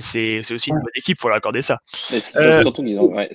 c'est 0.00 0.38
aussi 0.52 0.70
une 0.70 0.76
bonne 0.76 0.92
équipe, 0.94 1.16
il 1.18 1.20
faut 1.20 1.28
leur 1.28 1.36
accorder 1.36 1.62
ça. 1.62 1.78
Euh, 2.36 2.62
surtout 2.62 2.84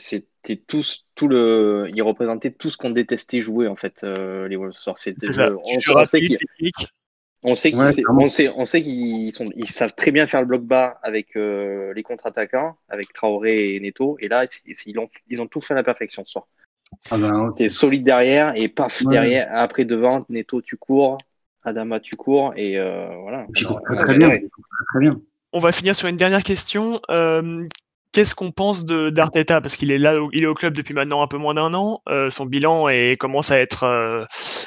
c'était 0.02 0.64
tous, 0.66 1.06
tout 1.16 1.28
le, 1.28 1.90
ils 1.94 2.02
représentaient 2.02 2.52
tout 2.52 2.70
ce 2.70 2.78
qu'on 2.78 2.92
détestait 2.92 3.42
jouer 3.42 3.68
en 3.68 3.76
fait, 3.76 4.04
euh, 4.04 4.48
les 4.48 4.56
Wolves. 4.56 4.76
C'était, 4.96 5.28
on, 5.28 6.06
sait 6.06 6.22
qu'ils, 6.22 6.38
on 7.44 7.56
sait 7.56 7.72
qu'ils, 7.72 8.52
on 8.56 8.66
sait, 8.66 8.82
qu'ils 8.82 9.34
sont, 9.34 9.46
ils 9.56 9.68
savent 9.68 9.94
très 9.94 10.12
bien 10.12 10.26
faire 10.28 10.42
le 10.42 10.48
bloc 10.48 10.64
bas 10.64 11.00
avec 11.04 11.36
euh, 11.36 11.94
les 11.94 12.04
contre-attaquants, 12.04 12.78
avec 12.88 13.12
Traoré 13.12 13.76
et 13.76 13.80
Neto, 13.82 14.18
et 14.22 14.30
là 14.30 14.46
ils 14.66 15.00
ont, 15.00 15.10
ils 15.28 15.42
ont 15.42 15.48
tout 15.48 15.60
fait 15.60 15.74
à 15.74 15.76
la 15.76 15.84
perfection 15.84 16.24
ce 16.24 16.32
soir. 16.32 16.48
Ah 17.12 17.18
ben, 17.18 17.54
T'es 17.56 17.70
solide 17.70 18.04
derrière 18.04 18.54
et 18.56 18.68
paf 18.68 19.04
derrière. 19.06 19.50
Après 19.52 19.86
devant, 19.86 20.26
Neto 20.30 20.62
tu 20.62 20.78
cours, 20.78 21.18
Adama 21.64 22.00
tu 22.00 22.16
cours 22.16 22.54
et 22.56 22.78
euh, 22.78 23.08
voilà. 23.22 23.46
très, 23.54 24.18
bien, 24.18 24.30
très 24.30 25.00
bien. 25.00 25.18
On 25.54 25.60
va 25.60 25.72
finir 25.72 25.96
sur 25.96 26.08
une 26.08 26.18
dernière 26.18 26.44
question. 26.44 27.00
Euh, 27.10 27.68
qu'est-ce 28.18 28.34
qu'on 28.34 28.50
pense 28.50 28.84
de 28.84 29.12
d'Arteta? 29.12 29.62
Parce 29.62 29.78
qu'il 29.78 29.92
est 29.92 30.00
là, 30.00 30.16
il 30.34 30.42
est 30.42 30.48
au 30.48 30.56
club 30.56 30.74
depuis 30.74 30.96
maintenant 30.96 31.22
un 31.22 31.28
peu 31.28 31.38
moins 31.38 31.54
d'un 31.54 31.76
an. 31.76 32.02
Euh, 32.10 32.32
son 32.32 32.48
bilan 32.48 32.88
commence 33.20 33.52
à 33.52 33.60
être 33.60 33.84
euh, 33.84 34.26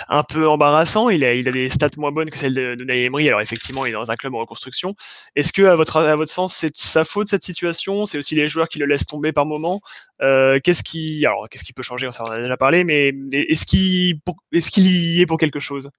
un 0.09 0.23
peu 0.23 0.49
embarrassant. 0.49 1.09
Il 1.09 1.25
a, 1.25 1.43
des 1.43 1.69
stats 1.69 1.89
moins 1.97 2.13
bonnes 2.13 2.31
que 2.31 2.39
celles 2.39 2.55
de, 2.55 2.77
de. 2.77 3.29
Alors 3.29 3.41
effectivement, 3.41 3.85
il 3.87 3.89
est 3.91 3.95
dans 3.95 4.09
un 4.09 4.15
club 4.15 4.37
en 4.37 4.39
reconstruction. 4.39 4.95
Est-ce 5.35 5.53
que 5.53 5.63
à 5.63 5.75
votre 5.75 5.97
à 5.97 6.15
votre 6.15 6.31
sens, 6.31 6.55
c'est 6.55 6.77
sa 6.77 7.03
faute 7.03 7.27
cette 7.27 7.43
situation? 7.43 8.07
C'est 8.07 8.19
aussi 8.19 8.37
les 8.37 8.47
joueurs 8.47 8.69
qui 8.69 8.79
le 8.79 8.87
laissent 8.87 9.07
tomber 9.07 9.33
par 9.33 9.47
moment? 9.47 9.81
Euh, 10.23 10.61
qu'est-ce 10.63 10.85
qui, 10.85 11.27
alors 11.27 11.49
qu'est-ce 11.49 11.65
qui 11.65 11.73
peut 11.73 11.83
changer? 11.83 12.07
On 12.07 12.23
en 12.23 12.31
a 12.31 12.41
déjà 12.41 12.57
parlé, 12.57 12.85
mais 12.85 13.13
est-ce 13.33 13.67
qu'il 13.67 14.21
est-ce 14.53 14.71
qu'il 14.71 14.87
y 14.87 15.23
est 15.23 15.27
pour 15.27 15.39
quelque 15.39 15.59
chose? 15.59 15.91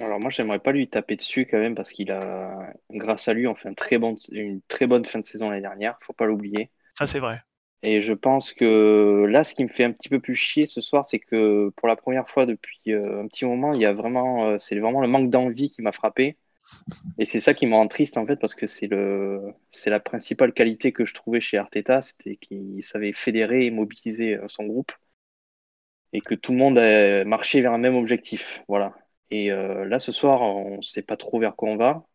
Alors 0.00 0.20
moi, 0.20 0.30
j'aimerais 0.30 0.58
pas 0.58 0.72
lui 0.72 0.88
taper 0.88 1.16
dessus 1.16 1.46
quand 1.46 1.58
même 1.58 1.74
parce 1.74 1.90
qu'il 1.90 2.10
a, 2.10 2.72
grâce 2.90 3.28
à 3.28 3.34
lui, 3.34 3.46
on 3.46 3.54
fait 3.54 3.68
un 3.68 3.74
très 3.74 3.98
bon, 3.98 4.16
une 4.32 4.60
très 4.68 4.86
bonne 4.86 5.04
fin 5.04 5.18
de 5.18 5.24
saison 5.24 5.48
l'année 5.48 5.62
dernière. 5.62 5.98
Faut 6.02 6.12
pas 6.12 6.26
l'oublier. 6.26 6.70
Ça 6.94 7.06
c'est 7.06 7.20
vrai. 7.20 7.40
Et 7.82 8.00
je 8.00 8.12
pense 8.12 8.52
que 8.52 9.26
là, 9.28 9.44
ce 9.44 9.54
qui 9.54 9.62
me 9.62 9.68
fait 9.68 9.84
un 9.84 9.92
petit 9.92 10.08
peu 10.08 10.18
plus 10.18 10.34
chier 10.34 10.66
ce 10.66 10.80
soir, 10.80 11.06
c'est 11.06 11.18
que 11.18 11.70
pour 11.76 11.88
la 11.88 11.96
première 11.96 12.28
fois 12.28 12.46
depuis 12.46 12.80
euh, 12.88 13.22
un 13.22 13.28
petit 13.28 13.44
moment, 13.44 13.74
il 13.74 13.80
y 13.80 13.86
a 13.86 13.92
vraiment, 13.92 14.46
euh, 14.46 14.56
c'est 14.58 14.78
vraiment 14.78 15.00
le 15.00 15.08
manque 15.08 15.30
d'envie 15.30 15.70
qui 15.70 15.82
m'a 15.82 15.92
frappé. 15.92 16.36
Et 17.18 17.26
c'est 17.26 17.40
ça 17.40 17.54
qui 17.54 17.66
me 17.66 17.74
rend 17.74 17.86
triste 17.86 18.16
en 18.16 18.26
fait 18.26 18.36
parce 18.36 18.54
que 18.54 18.66
c'est 18.66 18.88
le, 18.88 19.40
c'est 19.70 19.90
la 19.90 20.00
principale 20.00 20.52
qualité 20.52 20.90
que 20.90 21.04
je 21.04 21.14
trouvais 21.14 21.40
chez 21.40 21.58
Arteta, 21.58 22.02
c'était 22.02 22.36
qu'il 22.36 22.82
savait 22.82 23.12
fédérer 23.12 23.66
et 23.66 23.70
mobiliser 23.70 24.34
euh, 24.34 24.48
son 24.48 24.64
groupe 24.64 24.90
et 26.12 26.20
que 26.20 26.34
tout 26.34 26.52
le 26.52 26.58
monde 26.58 26.78
marchait 27.26 27.60
vers 27.60 27.72
un 27.72 27.78
même 27.78 27.94
objectif. 27.94 28.62
Voilà. 28.68 28.94
Et 29.30 29.50
euh, 29.52 29.84
là, 29.84 29.98
ce 29.98 30.12
soir, 30.12 30.42
on 30.42 30.78
ne 30.78 30.82
sait 30.82 31.02
pas 31.02 31.16
trop 31.16 31.38
vers 31.40 31.56
quoi 31.56 31.70
on 31.70 31.76
va. 31.76 32.06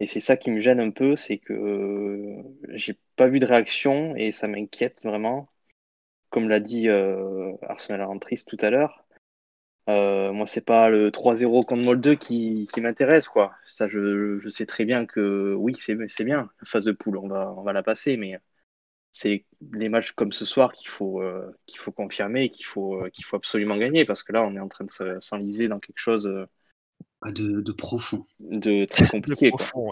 Et 0.00 0.06
c'est 0.06 0.20
ça 0.20 0.36
qui 0.36 0.50
me 0.50 0.60
gêne 0.60 0.80
un 0.80 0.90
peu, 0.90 1.16
c'est 1.16 1.38
que 1.38 1.52
euh, 1.52 2.42
j'ai 2.70 2.98
pas 3.16 3.28
vu 3.28 3.38
de 3.38 3.46
réaction 3.46 4.14
et 4.16 4.32
ça 4.32 4.48
m'inquiète 4.48 5.02
vraiment. 5.04 5.48
Comme 6.30 6.48
l'a 6.48 6.60
dit 6.60 6.88
euh, 6.88 7.52
Arsenal 7.62 8.02
Rentris 8.02 8.44
tout 8.46 8.58
à 8.60 8.70
l'heure, 8.70 9.06
moi 9.88 10.46
c'est 10.46 10.64
pas 10.64 10.90
le 10.90 11.10
3-0 11.10 11.64
contre 11.64 11.82
Molde 11.82 12.16
qui, 12.18 12.68
qui 12.72 12.80
m'intéresse 12.80 13.28
quoi. 13.28 13.54
Ça 13.66 13.88
je, 13.88 14.38
je, 14.38 14.48
sais 14.50 14.66
très 14.66 14.84
bien 14.84 15.06
que 15.06 15.54
oui 15.54 15.74
c'est 15.76 15.94
bien, 16.24 16.50
la 16.60 16.66
phase 16.66 16.84
de 16.84 16.92
poule 16.92 17.18
on 17.18 17.28
va, 17.28 17.54
on 17.56 17.62
va 17.62 17.72
la 17.72 17.82
passer, 17.82 18.16
mais 18.16 18.38
c'est 19.16 19.46
les 19.72 19.88
matchs 19.88 20.12
comme 20.12 20.32
ce 20.32 20.44
soir 20.44 20.74
qu'il 20.74 20.88
faut, 20.88 21.22
euh, 21.22 21.50
qu'il 21.64 21.78
faut 21.78 21.90
confirmer 21.90 22.44
et 22.44 22.50
qu'il 22.50 22.66
faut, 22.66 23.00
euh, 23.00 23.08
qu'il 23.08 23.24
faut 23.24 23.36
absolument 23.36 23.78
gagner 23.78 24.04
parce 24.04 24.22
que 24.22 24.32
là, 24.32 24.42
on 24.42 24.54
est 24.54 24.60
en 24.60 24.68
train 24.68 24.84
de 24.84 25.20
s'enliser 25.20 25.68
dans 25.68 25.80
quelque 25.80 25.98
chose 25.98 26.26
euh, 26.26 26.44
de, 27.32 27.72
profond. 27.72 28.26
De 28.40 28.84
très 28.84 29.08
compliqué. 29.08 29.48
profond, 29.48 29.90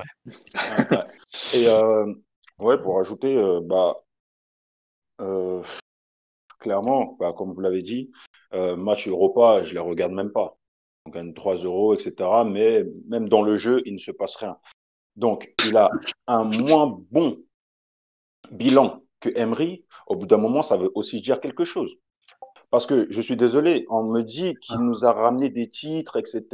et 1.55 1.67
ouais, 2.59 2.79
pour 2.83 3.01
ajouter, 3.01 3.35
bah, 3.63 3.95
clairement, 6.59 7.17
bah, 7.19 7.33
comme 7.35 7.55
vous 7.55 7.61
l'avez 7.63 7.81
dit, 7.81 8.13
match 8.53 9.09
Europa, 9.09 9.65
je 9.65 9.73
les 9.73 9.81
regarde 9.81 10.13
même 10.13 10.33
pas. 10.33 10.59
On 11.07 11.11
gagne 11.11 11.33
3 11.33 11.57
euros, 11.65 11.95
etc. 11.95 12.29
Mais 12.47 12.85
même 13.09 13.31
dans 13.31 13.43
le 13.43 13.57
jeu, 13.57 13.83
il 13.87 13.95
ne 13.95 13.99
se 13.99 14.11
passe 14.11 14.37
rien. 14.37 14.59
Donc, 15.17 15.55
il 15.67 15.77
a 15.79 15.89
un 16.27 16.45
moins 16.45 16.99
bon 17.11 17.43
bilan 18.51 19.04
que 19.25 19.39
Emery, 19.39 19.85
au 20.07 20.17
bout 20.17 20.27
d'un 20.27 20.37
moment, 20.37 20.63
ça 20.63 20.77
veut 20.77 20.91
aussi 20.95 21.21
dire 21.23 21.41
quelque 21.41 21.65
chose. 21.65 21.97
Parce 22.71 22.87
que 22.87 23.07
je 23.11 23.21
suis 23.21 23.37
désolé, 23.37 23.87
on 23.89 24.03
me 24.03 24.23
dit 24.23 24.55
qu'il 24.61 24.79
nous 24.79 25.05
a 25.05 25.13
ramené 25.13 25.49
des 25.49 25.71
titres, 25.71 26.17
etc. 26.17 26.45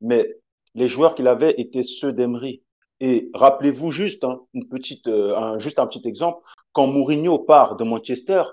Mais 0.00 0.36
les 0.74 0.88
joueurs 0.88 1.14
qu'il 1.14 1.28
avait 1.28 1.54
étaient 1.58 1.82
ceux 1.82 2.12
d'Emery. 2.12 2.62
Et 3.00 3.30
rappelez-vous 3.34 3.90
juste, 3.90 4.24
hein, 4.24 4.40
une 4.54 4.68
petite, 4.68 5.06
euh, 5.08 5.36
un, 5.36 5.58
juste 5.58 5.78
un 5.78 5.86
petit 5.86 6.06
exemple, 6.08 6.40
quand 6.72 6.86
Mourinho 6.86 7.38
part 7.38 7.76
de 7.76 7.84
Manchester, 7.84 8.44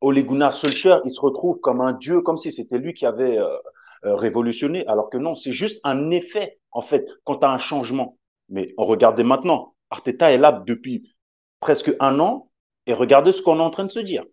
Ole 0.00 0.22
Gunnar 0.22 0.54
Solskjaer, 0.54 1.00
il 1.04 1.10
se 1.10 1.20
retrouve 1.20 1.60
comme 1.60 1.80
un 1.80 1.92
dieu, 1.92 2.22
comme 2.22 2.38
si 2.38 2.50
c'était 2.50 2.78
lui 2.78 2.94
qui 2.94 3.04
avait, 3.04 3.38
euh, 3.38 3.46
euh, 4.04 4.14
révolutionner, 4.16 4.86
alors 4.86 5.10
que 5.10 5.18
non, 5.18 5.34
c'est 5.34 5.52
juste 5.52 5.80
un 5.84 6.10
effet, 6.10 6.58
en 6.72 6.80
fait, 6.80 7.06
quand 7.24 7.44
as 7.44 7.50
un 7.50 7.58
changement. 7.58 8.16
Mais 8.48 8.72
regardez 8.78 9.24
maintenant, 9.24 9.74
Arteta 9.90 10.32
est 10.32 10.38
là 10.38 10.62
depuis 10.66 11.14
presque 11.60 11.94
un 12.00 12.20
an, 12.20 12.47
et 12.88 12.92
regardez 12.94 13.30
ce 13.32 13.40
qu'on 13.42 13.58
est 13.58 13.62
en 13.62 13.70
train 13.70 13.84
de 13.84 13.92
se 13.92 14.00
dire. 14.00 14.24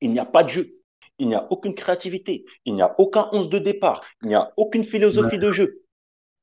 Il 0.00 0.10
n'y 0.10 0.18
a 0.18 0.24
pas 0.24 0.42
de 0.42 0.48
jeu, 0.48 0.74
il 1.18 1.28
n'y 1.28 1.34
a 1.36 1.46
aucune 1.50 1.74
créativité, 1.74 2.44
il 2.64 2.74
n'y 2.74 2.82
a 2.82 2.94
aucun 2.98 3.28
11 3.32 3.48
de 3.50 3.58
départ, 3.58 4.00
il 4.22 4.28
n'y 4.28 4.34
a 4.34 4.52
aucune 4.56 4.82
philosophie 4.84 5.38
de 5.38 5.52
jeu. 5.52 5.82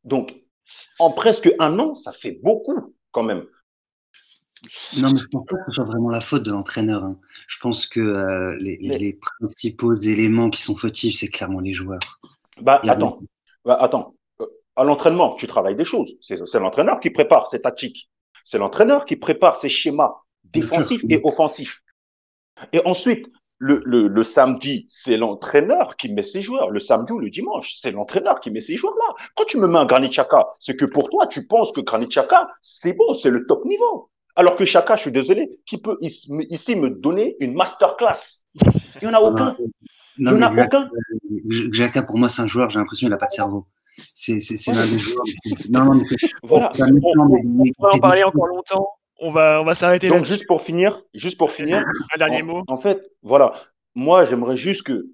Donc, 0.03 0.33
en 0.99 1.11
presque 1.11 1.53
un 1.59 1.77
an, 1.79 1.93
ça 1.95 2.11
fait 2.13 2.39
beaucoup 2.43 2.95
quand 3.11 3.23
même. 3.23 3.45
Non, 4.99 5.09
mais 5.11 5.19
je 5.19 5.27
pense 5.27 5.45
pas 5.45 5.57
que 5.57 5.63
ce 5.67 5.75
soit 5.75 5.83
vraiment 5.83 6.09
la 6.09 6.21
faute 6.21 6.43
de 6.43 6.51
l'entraîneur. 6.51 7.03
hein. 7.03 7.19
Je 7.47 7.59
pense 7.59 7.85
que 7.85 7.99
euh, 7.99 8.55
les, 8.59 8.75
les- 8.77 8.87
Mais- 8.89 8.97
les 8.97 9.13
principaux 9.13 9.93
éléments 9.95 10.49
qui 10.49 10.61
sont 10.61 10.75
fautifs, 10.75 11.17
c'est 11.19 11.27
clairement 11.27 11.59
les 11.59 11.73
joueurs. 11.73 11.99
Bah, 12.61 12.81
attends, 12.87 13.19
Bah, 13.63 13.77
attends. 13.79 14.15
Euh, 14.41 14.45
À 14.75 14.83
l'entraînement, 14.83 15.35
tu 15.35 15.45
travailles 15.47 15.75
des 15.75 15.85
choses. 15.85 16.15
C'est 16.21 16.43
c'est 16.47 16.59
l'entraîneur 16.59 16.99
qui 16.99 17.09
prépare 17.11 17.47
ses 17.47 17.61
tactiques. 17.61 18.09
C'est 18.43 18.57
l'entraîneur 18.57 19.05
qui 19.05 19.15
prépare 19.17 19.55
ses 19.55 19.69
schémas 19.69 20.15
Défensifs 20.53 21.03
et 21.09 21.19
offensifs. 21.23 21.81
Et 22.73 22.81
ensuite, 22.85 23.27
le, 23.57 23.81
le, 23.85 24.07
le 24.07 24.23
samedi, 24.23 24.85
c'est 24.89 25.17
l'entraîneur 25.17 25.95
qui 25.95 26.11
met 26.11 26.23
ses 26.23 26.41
joueurs. 26.41 26.69
Le 26.71 26.79
samedi 26.79 27.13
ou 27.13 27.19
le 27.19 27.29
dimanche, 27.29 27.75
c'est 27.77 27.91
l'entraîneur 27.91 28.39
qui 28.41 28.51
met 28.51 28.59
ses 28.61 28.75
joueurs 28.75 28.95
là. 28.95 29.13
Quand 29.35 29.45
tu 29.45 29.57
me 29.57 29.67
mets 29.67 29.79
un 29.79 29.85
Granit 29.85 30.09
Xhaka, 30.09 30.45
c'est 30.59 30.75
que 30.75 30.85
pour 30.85 31.09
toi, 31.09 31.27
tu 31.27 31.47
penses 31.47 31.71
que 31.71 31.81
Granit 31.81 32.07
Xhaka, 32.07 32.49
c'est 32.61 32.93
bon, 32.93 33.13
c'est 33.13 33.29
le 33.29 33.45
top 33.45 33.63
niveau. 33.65 34.09
Alors 34.35 34.55
que 34.57 34.65
Xhaka, 34.65 34.97
je 34.97 35.01
suis 35.03 35.11
désolé, 35.11 35.59
qui 35.65 35.77
peut 35.77 35.97
ici 36.01 36.75
me 36.75 36.89
donner 36.89 37.37
une 37.39 37.53
masterclass? 37.55 38.43
Il 39.01 39.07
n'y 39.07 39.07
en 39.07 39.13
a 39.13 39.19
aucun. 39.21 39.55
Il 40.17 40.25
n'y 40.25 40.31
en 40.31 40.41
a 40.41 40.51
aucun. 40.65 40.89
Jacka, 41.71 42.03
pour 42.03 42.17
moi, 42.17 42.27
c'est 42.29 42.41
un 42.41 42.47
joueur, 42.47 42.69
j'ai 42.69 42.79
l'impression 42.79 43.05
qu'il 43.05 43.11
n'a 43.11 43.17
pas 43.17 43.27
de 43.27 43.31
cerveau. 43.31 43.65
C'est 44.13 44.33
l'un 44.73 44.85
des 44.85 44.99
joueurs. 44.99 45.23
Non, 45.69 45.85
non, 45.85 45.93
mais 45.95 46.03
Voilà. 46.43 46.71
mais- 46.91 47.71
On 47.79 47.83
va 47.83 47.93
en 47.93 47.99
parler 47.99 48.23
encore 48.23 48.47
longtemps. 48.47 48.89
On 49.19 49.29
va, 49.29 49.61
on 49.61 49.65
va 49.65 49.75
s'arrêter 49.75 50.09
là. 50.09 50.17
Donc, 50.17 50.25
juste 50.25 50.45
pour 50.47 50.61
finir, 50.61 51.01
juste 51.13 51.37
pour 51.37 51.51
finir, 51.51 51.83
Un 52.13 52.17
dernier 52.17 52.41
en, 52.41 52.45
mot. 52.45 52.63
en 52.67 52.77
fait, 52.77 53.01
voilà, 53.23 53.53
moi, 53.95 54.25
j'aimerais 54.25 54.57
juste 54.57 54.83
que, 54.83 55.07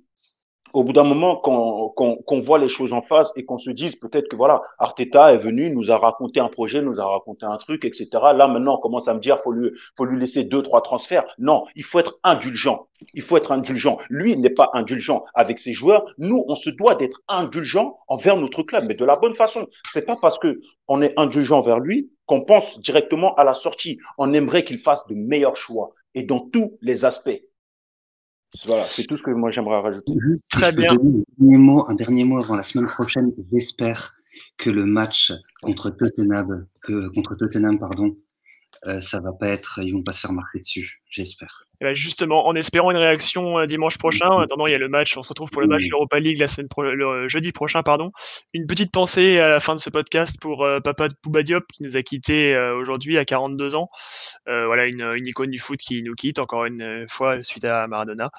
au 0.73 0.83
bout 0.83 0.93
d'un 0.93 1.03
moment, 1.03 1.35
qu'on 1.37 2.41
voit 2.41 2.59
les 2.59 2.69
choses 2.69 2.93
en 2.93 3.01
face 3.01 3.31
et 3.35 3.45
qu'on 3.45 3.57
se 3.57 3.69
dise 3.69 3.95
peut-être 3.95 4.27
que 4.27 4.35
voilà, 4.35 4.61
Arteta 4.79 5.33
est 5.33 5.37
venu, 5.37 5.69
nous 5.69 5.91
a 5.91 5.97
raconté 5.97 6.39
un 6.39 6.47
projet, 6.47 6.81
nous 6.81 6.99
a 6.99 7.05
raconté 7.05 7.45
un 7.45 7.57
truc, 7.57 7.85
etc. 7.85 8.07
Là, 8.13 8.47
maintenant, 8.47 8.75
on 8.75 8.81
commence 8.81 9.07
à 9.07 9.13
me 9.13 9.19
dire, 9.19 9.39
faut 9.39 9.51
lui, 9.51 9.71
faut 9.97 10.05
lui 10.05 10.19
laisser 10.19 10.43
deux, 10.43 10.61
trois 10.61 10.81
transferts. 10.81 11.25
Non, 11.37 11.65
il 11.75 11.83
faut 11.83 11.99
être 11.99 12.19
indulgent. 12.23 12.87
Il 13.13 13.21
faut 13.21 13.37
être 13.37 13.51
indulgent. 13.51 13.97
Lui, 14.09 14.33
il 14.33 14.41
n'est 14.41 14.49
pas 14.49 14.69
indulgent 14.73 15.23
avec 15.33 15.59
ses 15.59 15.73
joueurs. 15.73 16.05
Nous, 16.17 16.43
on 16.47 16.55
se 16.55 16.69
doit 16.69 16.95
d'être 16.95 17.21
indulgent 17.27 17.97
envers 18.07 18.37
notre 18.37 18.63
club, 18.63 18.85
mais 18.87 18.93
de 18.93 19.05
la 19.05 19.17
bonne 19.17 19.35
façon. 19.35 19.67
C'est 19.91 20.05
pas 20.05 20.15
parce 20.21 20.37
que 20.37 20.61
on 20.87 21.01
est 21.01 21.13
indulgent 21.17 21.61
vers 21.61 21.79
lui 21.79 22.11
qu'on 22.25 22.41
pense 22.41 22.79
directement 22.79 23.33
à 23.35 23.43
la 23.43 23.53
sortie. 23.53 23.99
On 24.17 24.33
aimerait 24.33 24.63
qu'il 24.63 24.77
fasse 24.77 25.05
de 25.07 25.15
meilleurs 25.15 25.57
choix 25.57 25.91
et 26.13 26.23
dans 26.23 26.39
tous 26.39 26.77
les 26.81 27.05
aspects. 27.05 27.41
Voilà, 28.65 28.85
c'est 28.85 29.05
tout 29.05 29.17
ce 29.17 29.23
que 29.23 29.31
moi 29.31 29.51
j'aimerais 29.51 29.79
rajouter. 29.79 30.13
Très 30.49 30.71
bien. 30.71 30.91
un 30.91 30.95
dernier, 30.95 31.57
mot, 31.57 31.85
un 31.87 31.95
dernier 31.95 32.23
mot 32.23 32.37
avant 32.37 32.55
la 32.55 32.63
semaine 32.63 32.87
prochaine. 32.87 33.31
J'espère 33.51 34.15
que 34.57 34.69
le 34.69 34.85
match 34.85 35.31
contre 35.61 35.89
Tottenham, 35.89 36.65
que, 36.81 37.07
contre 37.09 37.35
Tottenham 37.35 37.79
pardon, 37.79 38.15
euh, 38.87 39.01
ça 39.01 39.19
va 39.19 39.31
pas 39.33 39.47
être, 39.47 39.79
ils 39.83 39.93
vont 39.93 40.03
pas 40.03 40.11
se 40.11 40.21
faire 40.21 40.31
marcher 40.31 40.59
dessus. 40.59 41.01
J'espère. 41.09 41.65
Eh 41.81 41.85
ben, 41.85 41.95
justement, 41.95 42.47
en 42.47 42.55
espérant 42.55 42.89
une 42.91 42.97
réaction 42.97 43.59
euh, 43.59 43.65
dimanche 43.65 43.97
prochain. 43.97 44.29
En 44.29 44.39
attendant, 44.39 44.65
il 44.67 44.71
y 44.71 44.75
a 44.75 44.79
le 44.79 44.87
match. 44.87 45.17
On 45.17 45.23
se 45.23 45.29
retrouve 45.29 45.49
pour 45.51 45.61
le 45.61 45.67
match 45.67 45.83
de 45.83 45.89
l'Europa 45.89 46.19
League 46.19 46.37
la 46.37 46.47
semaine 46.47 46.69
pro- 46.69 46.83
le 46.83 47.05
euh, 47.05 47.27
jeudi 47.27 47.51
prochain, 47.51 47.83
pardon. 47.83 48.11
Une 48.53 48.65
petite 48.65 48.91
pensée 48.91 49.39
à 49.39 49.49
la 49.49 49.59
fin 49.59 49.75
de 49.75 49.81
ce 49.81 49.89
podcast 49.89 50.37
pour 50.39 50.63
euh, 50.63 50.79
Papa 50.79 51.09
de 51.09 51.13
Pouba 51.21 51.43
Diop 51.43 51.65
qui 51.73 51.83
nous 51.83 51.97
a 51.97 52.01
quittés 52.03 52.55
euh, 52.55 52.75
aujourd'hui 52.77 53.17
à 53.17 53.25
42 53.25 53.75
ans. 53.75 53.87
Voilà, 54.47 54.85
une, 54.85 55.01
une 55.01 55.27
icône 55.27 55.49
du 55.49 55.59
foot 55.59 55.79
qui 55.79 56.01
nous 56.03 56.13
quitte 56.13 56.39
encore 56.39 56.65
une 56.65 57.05
fois 57.09 57.43
suite 57.43 57.65
à 57.65 57.87
Maradona. 57.87 58.29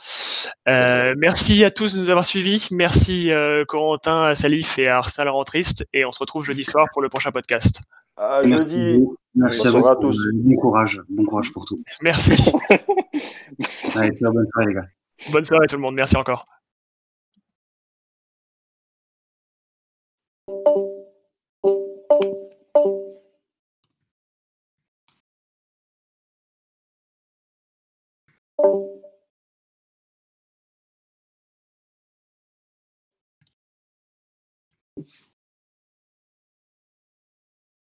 Merci 0.67 1.65
à 1.65 1.71
tous 1.71 1.95
de 1.95 2.01
nous 2.01 2.09
avoir 2.11 2.25
suivis. 2.25 2.69
Merci 2.71 3.31
Corentin, 3.69 4.25
à 4.25 4.35
Salif 4.35 4.79
et 4.79 4.89
à 4.89 4.99
Arsenal 4.99 5.29
Rentriste. 5.29 5.87
Et 5.93 6.05
on 6.05 6.13
se 6.13 6.19
retrouve 6.21 6.45
jeudi 6.45 6.65
soir 6.65 6.87
pour 6.93 7.03
le 7.03 7.09
prochain 7.09 7.33
podcast. 7.33 7.81
Euh, 8.19 8.43
merci 8.45 8.57
jeudi, 8.57 9.05
merci 9.35 9.67
à 9.67 9.71
vous. 9.71 9.87
À 9.87 9.97
tous. 9.97 10.19
Euh, 10.19 10.31
bon 10.35 10.57
courage, 10.57 11.01
bon 11.09 11.25
courage 11.25 11.53
pour 11.53 11.65
tout. 11.65 11.83
Merci. 12.03 12.35
Allez, 13.95 14.11
bonne 14.21 14.47
soirée 14.53 14.67
les 14.67 14.75
gars. 14.75 14.87
Bonne 15.31 15.45
soirée 15.45 15.67
tout 15.67 15.77
le 15.77 15.83
monde, 15.83 15.95
merci 15.95 16.17
encore. 16.17 16.45